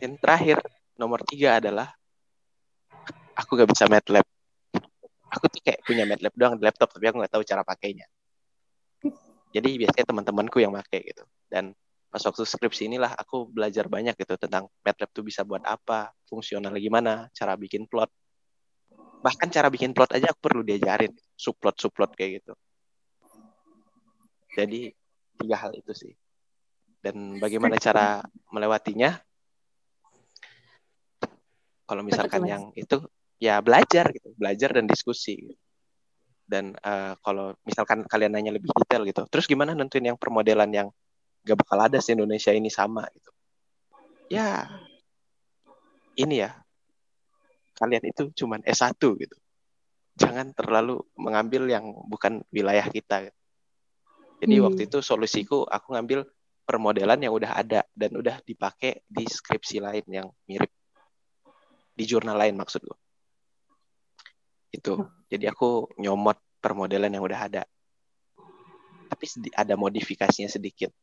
dan 0.01 0.17
terakhir 0.17 0.57
nomor 0.99 1.23
tiga 1.23 1.63
adalah 1.63 1.87
aku 3.31 3.55
gak 3.55 3.71
bisa 3.71 3.87
MATLAB. 3.87 4.27
Aku 5.31 5.45
tuh 5.47 5.63
kayak 5.63 5.79
punya 5.87 6.03
MATLAB 6.03 6.33
doang 6.35 6.53
di 6.59 6.67
laptop 6.67 6.91
tapi 6.91 7.07
aku 7.07 7.23
nggak 7.23 7.33
tahu 7.39 7.43
cara 7.47 7.63
pakainya. 7.63 8.03
Jadi 9.55 9.79
biasanya 9.79 10.05
teman-temanku 10.11 10.59
yang 10.59 10.75
pakai 10.75 11.07
gitu. 11.07 11.23
Dan 11.47 11.71
pas 12.09 12.19
waktu 12.19 12.43
skripsi 12.43 12.89
inilah 12.89 13.13
aku 13.15 13.47
belajar 13.47 13.85
banyak 13.85 14.17
gitu 14.19 14.35
tentang 14.35 14.67
MATLAB 14.83 15.09
tuh 15.15 15.23
bisa 15.23 15.47
buat 15.47 15.63
apa 15.63 16.11
fungsional 16.27 16.75
gimana 16.75 17.31
cara 17.31 17.55
bikin 17.55 17.87
plot. 17.87 18.11
Bahkan 19.23 19.47
cara 19.53 19.71
bikin 19.71 19.95
plot 19.95 20.19
aja 20.19 20.33
aku 20.33 20.39
perlu 20.51 20.61
diajarin 20.65 21.13
subplot 21.37 21.79
subplot 21.79 22.11
kayak 22.17 22.43
gitu. 22.43 22.53
Jadi 24.57 24.91
tiga 25.39 25.55
hal 25.55 25.71
itu 25.77 25.93
sih. 25.93 26.13
Dan 26.99 27.39
bagaimana 27.39 27.79
cara 27.79 28.19
melewatinya 28.51 29.15
kalau 31.89 32.05
misalkan 32.05 32.45
yang 32.45 32.69
itu 32.77 33.01
ya 33.41 33.57
belajar 33.65 34.13
gitu 34.13 34.29
belajar 34.37 34.77
dan 34.77 34.85
diskusi. 34.85 35.57
Dan 36.49 36.73
uh, 36.81 37.13
kalau 37.25 37.57
misalkan 37.65 38.05
kalian 38.05 38.33
nanya 38.33 38.53
lebih 38.53 38.73
detail 38.73 39.05
gitu 39.05 39.21
terus 39.29 39.45
gimana 39.45 39.77
nentuin 39.77 40.01
yang 40.13 40.17
permodelan 40.17 40.69
yang 40.73 40.87
gak 41.45 41.57
bakal 41.61 41.77
ada 41.77 41.97
di 41.97 42.09
Indonesia 42.13 42.53
ini 42.53 42.69
sama 42.69 43.05
gitu? 43.09 43.29
Ya 44.29 44.69
ini 46.13 46.45
ya. 46.45 46.53
Kalian 47.73 48.05
itu 48.05 48.29
cuman 48.45 48.61
S1 48.65 48.97
gitu. 48.97 49.37
Jangan 50.17 50.53
terlalu 50.53 51.01
mengambil 51.17 51.65
yang 51.69 51.85
bukan 52.05 52.45
wilayah 52.53 52.85
kita 52.85 53.29
gitu. 53.29 53.37
jadi 54.39 54.55
hmm. 54.55 54.65
waktu 54.71 54.81
itu 54.87 55.03
solusiku 55.03 55.67
aku 55.67 55.99
ngambil 55.99 56.23
permodelan 56.63 57.19
yang 57.19 57.35
udah 57.35 57.59
ada 57.59 57.81
dan 57.91 58.11
udah 58.15 58.39
dipakai 58.45 59.03
di 59.03 59.27
skripsi 59.27 59.83
lain 59.83 60.05
yang 60.07 60.27
mirip 60.47 60.71
di 61.99 62.07
jurnal 62.07 62.39
lain 62.39 62.55
maksud 62.55 62.79
gue 62.79 62.97
itu 64.71 65.03
jadi 65.27 65.51
aku 65.51 65.91
nyomot 65.99 66.39
permodelan 66.59 67.11
yang 67.11 67.23
udah 67.25 67.39
ada. 67.49 67.63
Tapi 69.09 69.25
ada 69.57 69.73
modifikasinya 69.73 70.47
sedikit 70.47 70.93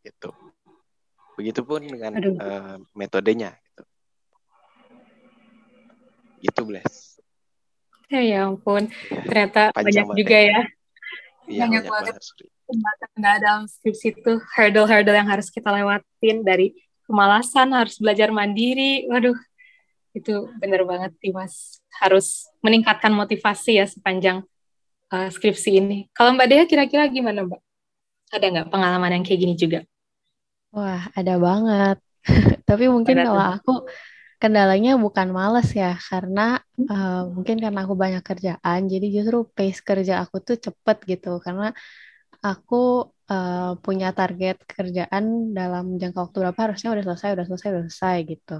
gitu. 0.00 0.30
Begitupun 1.34 1.90
dengan 1.90 2.12
uh, 2.16 2.76
metodenya 2.94 3.52
gitu. 3.58 3.82
Gitu 6.46 6.62
bless 6.64 7.16
ya 8.06 8.22
ya 8.22 8.38
ampun. 8.46 8.86
Ya, 9.10 9.18
ternyata 9.26 9.62
banyak 9.74 10.06
juga 10.14 10.38
ya, 10.38 10.60
ya. 11.50 11.66
Banyak, 11.66 11.90
banget. 11.90 12.14
nggak 13.18 13.36
dalam 13.42 13.64
skripsi 13.66 14.14
itu 14.14 14.32
hurdle-hurdle 14.54 15.16
yang 15.18 15.26
harus 15.30 15.50
kita 15.50 15.70
lewatin 15.74 16.46
dari 16.46 16.74
kemalasan 17.06 17.74
harus 17.74 17.98
belajar 17.98 18.30
mandiri. 18.30 19.10
Waduh 19.10 19.34
itu 20.16 20.48
benar 20.56 20.80
banget 20.88 21.12
sih 21.20 21.30
mas. 21.36 21.84
Harus 22.00 22.48
meningkatkan 22.64 23.12
motivasi 23.12 23.76
ya 23.76 23.84
sepanjang 23.84 24.40
uh, 25.12 25.28
skripsi 25.28 25.70
ini. 25.84 25.98
Kalau 26.16 26.32
mbak 26.32 26.48
Dea 26.48 26.64
kira-kira 26.64 27.04
gimana 27.12 27.44
mbak? 27.44 27.60
Ada 28.32 28.46
nggak 28.48 28.68
pengalaman 28.72 29.20
yang 29.20 29.24
kayak 29.28 29.40
gini 29.44 29.54
juga? 29.54 29.80
Wah 30.72 31.12
ada 31.12 31.36
banget. 31.36 31.96
Tapi 32.68 32.84
mungkin 32.88 33.20
kalau 33.20 33.44
aku 33.44 33.72
kendalanya 34.36 35.00
bukan 35.00 35.32
males 35.32 35.72
ya 35.72 35.96
karena 35.96 36.60
uh, 36.88 37.24
mungkin 37.32 37.56
karena 37.56 37.88
aku 37.88 37.96
banyak 37.96 38.20
kerjaan 38.20 38.80
jadi 38.84 39.06
justru 39.08 39.48
pace 39.48 39.80
kerja 39.84 40.24
aku 40.24 40.40
tuh 40.40 40.56
cepet 40.56 40.96
gitu. 41.06 41.38
Karena 41.44 41.70
aku 42.40 43.12
uh, 43.30 43.78
punya 43.84 44.10
target 44.16 44.56
kerjaan 44.66 45.54
dalam 45.56 46.00
jangka 46.00 46.18
waktu 46.28 46.36
berapa 46.42 46.60
harusnya 46.70 46.88
udah 46.94 47.04
selesai 47.04 47.30
udah 47.36 47.46
selesai 47.48 47.68
udah 47.74 47.84
selesai 47.88 48.16
gitu 48.26 48.56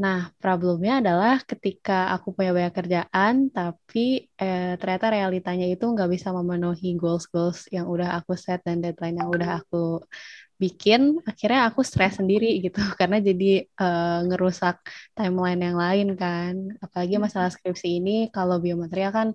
Nah, 0.00 0.32
problemnya 0.40 1.04
adalah 1.04 1.44
ketika 1.44 1.92
aku 2.16 2.32
punya 2.32 2.50
banyak 2.56 2.74
kerjaan, 2.78 3.34
tapi 3.52 4.24
eh, 4.40 4.72
ternyata 4.80 5.06
realitanya 5.12 5.66
itu 5.68 5.84
nggak 5.84 6.08
bisa 6.14 6.32
memenuhi 6.32 6.96
goals-goals 6.96 7.68
yang 7.68 7.86
udah 7.92 8.16
aku 8.16 8.32
set 8.32 8.64
dan 8.64 8.80
deadline 8.80 9.20
yang 9.20 9.28
udah 9.28 9.60
aku 9.60 10.00
bikin, 10.56 11.20
akhirnya 11.28 11.60
aku 11.68 11.80
stres 11.84 12.16
sendiri 12.18 12.46
gitu, 12.64 12.80
karena 13.00 13.16
jadi 13.20 13.68
eh, 13.68 14.18
ngerusak 14.26 14.76
timeline 15.16 15.60
yang 15.60 15.76
lain 15.84 16.08
kan. 16.16 16.54
Apalagi 16.84 17.14
hmm. 17.20 17.22
masalah 17.28 17.50
skripsi 17.52 17.88
ini, 18.00 18.32
kalau 18.32 18.56
biomaterial 18.64 19.12
kan 19.12 19.28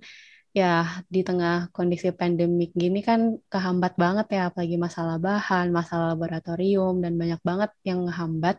ya 0.58 0.90
di 1.14 1.22
tengah 1.22 1.70
kondisi 1.70 2.10
pandemik 2.10 2.74
gini 2.74 3.00
kan 3.06 3.38
kehambat 3.52 3.94
banget 4.04 4.26
ya, 4.36 4.42
apalagi 4.50 4.76
masalah 4.82 5.16
bahan, 5.22 5.70
masalah 5.70 6.18
laboratorium, 6.18 6.98
dan 7.04 7.14
banyak 7.22 7.42
banget 7.46 7.70
yang 7.86 8.00
ngehambat. 8.10 8.58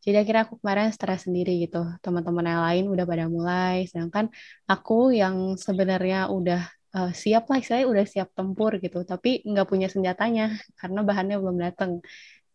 Jadi 0.00 0.16
akhirnya 0.16 0.42
aku 0.48 0.56
kemarin 0.60 0.88
stres 0.96 1.28
sendiri 1.28 1.60
gitu. 1.64 1.84
Teman-teman 2.00 2.46
yang 2.48 2.62
lain 2.64 2.84
udah 2.88 3.04
pada 3.04 3.26
mulai, 3.28 3.84
sedangkan 3.84 4.32
aku 4.64 5.12
yang 5.12 5.60
sebenarnya 5.60 6.32
udah 6.32 6.60
uh, 6.96 7.12
siap 7.12 7.44
lah, 7.52 7.60
saya 7.60 7.84
udah 7.84 8.04
siap 8.08 8.32
tempur 8.32 8.80
gitu, 8.80 9.04
tapi 9.04 9.44
nggak 9.44 9.66
punya 9.68 9.92
senjatanya 9.92 10.56
karena 10.80 11.00
bahannya 11.04 11.36
belum 11.36 11.56
datang. 11.60 12.00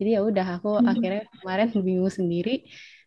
Jadi 0.02 0.10
ya 0.18 0.22
udah 0.26 0.46
aku 0.60 0.72
hmm. 0.82 0.90
akhirnya 0.92 1.24
kemarin 1.40 1.70
bingung 1.86 2.14
sendiri. 2.14 2.66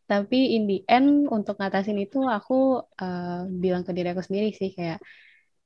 Tapi 0.09 0.57
in 0.57 0.65
the 0.65 0.79
end 0.89 1.29
untuk 1.29 1.61
ngatasin 1.61 1.99
itu 2.01 2.25
aku 2.25 2.81
uh, 2.81 3.45
bilang 3.45 3.85
ke 3.85 3.93
diri 3.93 4.09
aku 4.17 4.25
sendiri 4.25 4.57
sih 4.57 4.73
kayak 4.73 5.03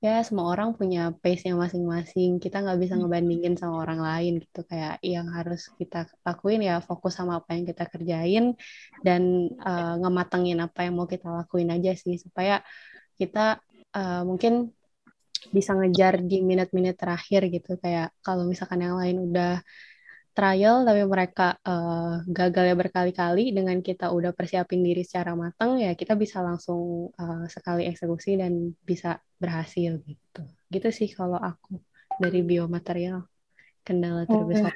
ya 0.02 0.18
semua 0.26 0.50
orang 0.50 0.74
punya 0.74 1.14
pace-nya 1.22 1.54
masing-masing. 1.54 2.42
Kita 2.42 2.58
nggak 2.58 2.78
bisa 2.82 2.94
hmm. 2.98 3.02
ngebandingin 3.06 3.54
sama 3.54 3.86
orang 3.86 4.00
lain 4.02 4.32
gitu. 4.42 4.60
Kayak 4.66 4.98
yang 4.98 5.30
harus 5.30 5.70
kita 5.78 6.10
lakuin 6.26 6.60
ya 6.66 6.82
fokus 6.82 7.14
sama 7.14 7.38
apa 7.38 7.54
yang 7.54 7.64
kita 7.70 7.86
kerjain 7.86 8.44
dan 9.06 9.22
uh, 9.62 9.94
ngematengin 10.02 10.58
apa 10.66 10.90
yang 10.90 10.98
mau 10.98 11.06
kita 11.06 11.30
lakuin 11.30 11.70
aja 11.70 11.94
sih 11.94 12.18
supaya 12.18 12.66
kita 13.14 13.62
uh, 13.94 14.22
mungkin 14.26 14.74
bisa 15.54 15.74
ngejar 15.78 16.18
di 16.26 16.42
minute-minute 16.42 16.98
terakhir 16.98 17.46
gitu. 17.54 17.78
Kayak 17.78 18.10
kalau 18.26 18.42
misalkan 18.42 18.82
yang 18.82 18.98
lain 18.98 19.30
udah 19.30 19.62
trial 20.32 20.88
tapi 20.88 21.04
mereka 21.04 21.60
uh, 21.64 22.24
gagal 22.28 22.72
ya 22.72 22.76
berkali-kali. 22.76 23.52
Dengan 23.52 23.78
kita 23.84 24.08
udah 24.10 24.32
persiapin 24.32 24.80
diri 24.80 25.04
secara 25.04 25.36
matang 25.36 25.78
ya 25.78 25.92
kita 25.92 26.16
bisa 26.16 26.40
langsung 26.40 27.12
uh, 27.16 27.44
sekali 27.48 27.86
eksekusi 27.88 28.40
dan 28.40 28.72
bisa 28.82 29.20
berhasil 29.36 30.00
gitu. 30.02 30.42
Gitu 30.72 30.88
sih 30.88 31.08
kalau 31.12 31.36
aku 31.36 31.78
dari 32.20 32.40
biomaterial 32.40 33.24
kendala 33.84 34.24
terbesar. 34.24 34.72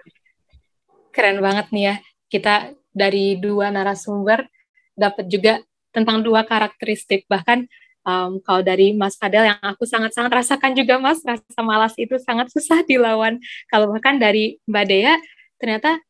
Keren 1.10 1.40
banget 1.40 1.66
nih 1.72 1.84
ya. 1.92 1.96
Kita 2.26 2.54
dari 2.92 3.40
dua 3.40 3.72
narasumber 3.72 4.44
dapat 4.92 5.28
juga 5.28 5.60
tentang 5.92 6.20
dua 6.20 6.44
karakteristik. 6.44 7.24
Bahkan 7.28 7.64
um, 8.04 8.42
kalau 8.44 8.60
dari 8.60 8.92
Mas 8.92 9.16
Fadel 9.16 9.48
yang 9.48 9.60
aku 9.64 9.88
sangat-sangat 9.88 10.44
rasakan 10.44 10.76
juga 10.76 11.00
Mas. 11.00 11.24
Rasa 11.24 11.62
malas 11.64 11.96
itu 11.96 12.20
sangat 12.20 12.52
susah 12.52 12.84
dilawan. 12.84 13.40
Kalau 13.72 13.88
bahkan 13.88 14.20
dari 14.20 14.60
Mbak 14.68 14.84
Dea 14.84 15.16
ternyata 15.56 16.00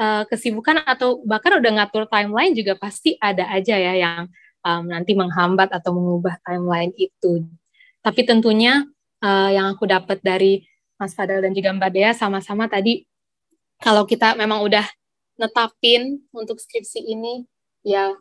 uh, 0.00 0.24
kesibukan 0.28 0.82
atau 0.84 1.22
bahkan 1.24 1.58
udah 1.58 1.70
ngatur 1.82 2.04
timeline 2.10 2.54
juga 2.56 2.74
pasti 2.78 3.16
ada 3.20 3.46
aja 3.50 3.76
ya 3.78 3.94
yang 3.94 4.26
um, 4.64 4.84
nanti 4.88 5.12
menghambat 5.14 5.70
atau 5.70 5.94
mengubah 5.94 6.40
timeline 6.42 6.92
itu. 6.96 7.44
Tapi 8.04 8.20
tentunya 8.24 8.84
uh, 9.24 9.50
yang 9.52 9.72
aku 9.72 9.88
dapat 9.88 10.20
dari 10.20 10.64
Mas 11.00 11.12
Fadel 11.12 11.42
dan 11.44 11.52
juga 11.52 11.74
Mbak 11.74 11.90
Dea 11.90 12.12
sama-sama 12.14 12.70
tadi 12.70 13.04
kalau 13.82 14.06
kita 14.06 14.38
memang 14.38 14.62
udah 14.62 14.86
netapin 15.34 16.22
untuk 16.30 16.62
skripsi 16.62 17.02
ini 17.02 17.42
ya 17.82 18.14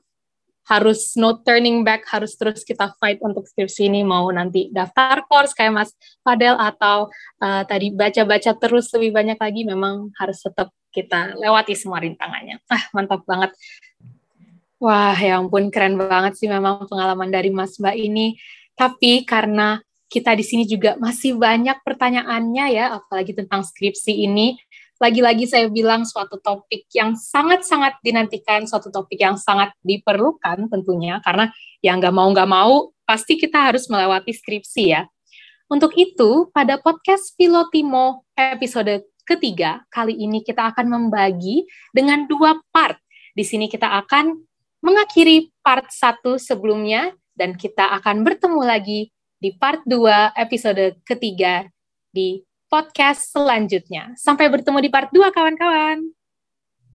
harus 0.64 1.20
no 1.20 1.44
turning 1.44 1.84
back, 1.84 2.08
harus 2.08 2.40
terus 2.40 2.64
kita 2.64 2.96
fight 3.00 3.20
untuk 3.20 3.44
skripsi 3.44 3.92
ini, 3.92 4.02
mau 4.08 4.32
nanti 4.32 4.72
daftar 4.72 5.28
course 5.28 5.52
kayak 5.52 5.76
Mas 5.76 5.92
Fadel 6.24 6.56
atau 6.56 7.12
uh, 7.44 7.64
tadi 7.68 7.92
baca-baca 7.92 8.56
terus 8.56 8.88
lebih 8.96 9.12
banyak 9.12 9.38
lagi, 9.40 9.62
memang 9.68 10.12
harus 10.16 10.40
tetap 10.40 10.72
kita 10.94 11.36
lewati 11.36 11.74
semua 11.76 12.00
rintangannya. 12.00 12.62
Ah, 12.72 12.86
mantap 12.96 13.26
banget. 13.28 13.52
Wah, 14.80 15.16
ya 15.16 15.40
ampun, 15.40 15.72
keren 15.72 15.96
banget 15.96 16.36
sih 16.40 16.48
memang 16.48 16.86
pengalaman 16.88 17.32
dari 17.32 17.50
Mas 17.52 17.80
Mbak 17.80 17.96
ini. 17.98 18.36
Tapi 18.76 19.24
karena 19.24 19.80
kita 20.12 20.38
di 20.38 20.46
sini 20.46 20.64
juga 20.70 20.94
masih 21.02 21.34
banyak 21.40 21.82
pertanyaannya 21.82 22.66
ya, 22.70 22.86
apalagi 23.02 23.34
tentang 23.34 23.66
skripsi 23.66 24.28
ini, 24.30 24.54
lagi-lagi 25.04 25.44
saya 25.44 25.68
bilang 25.68 26.08
suatu 26.08 26.40
topik 26.40 26.88
yang 26.96 27.12
sangat-sangat 27.20 28.00
dinantikan, 28.00 28.64
suatu 28.64 28.88
topik 28.88 29.20
yang 29.20 29.36
sangat 29.36 29.76
diperlukan 29.84 30.72
tentunya, 30.72 31.20
karena 31.20 31.52
yang 31.84 32.00
nggak 32.00 32.16
mau 32.16 32.32
nggak 32.32 32.48
mau, 32.48 32.96
pasti 33.04 33.36
kita 33.36 33.68
harus 33.68 33.92
melewati 33.92 34.32
skripsi 34.32 34.84
ya. 34.96 35.04
Untuk 35.68 35.92
itu, 36.00 36.48
pada 36.56 36.80
podcast 36.80 37.36
Pilotimo 37.36 38.24
episode 38.40 39.04
ketiga, 39.28 39.84
kali 39.92 40.16
ini 40.16 40.40
kita 40.40 40.72
akan 40.72 40.88
membagi 40.88 41.68
dengan 41.92 42.24
dua 42.24 42.64
part. 42.72 42.96
Di 43.36 43.44
sini 43.44 43.68
kita 43.68 43.92
akan 44.08 44.40
mengakhiri 44.80 45.52
part 45.60 45.92
satu 45.92 46.40
sebelumnya, 46.40 47.12
dan 47.34 47.58
kita 47.58 47.92
akan 48.00 48.24
bertemu 48.24 48.62
lagi 48.62 49.10
di 49.42 49.52
part 49.58 49.84
2 49.84 50.38
episode 50.38 51.02
ketiga 51.04 51.68
di 52.14 52.40
podcast 52.74 53.30
selanjutnya. 53.30 54.18
Sampai 54.18 54.50
bertemu 54.50 54.82
di 54.82 54.90
part 54.90 55.14
2 55.14 55.30
kawan-kawan. 55.30 56.02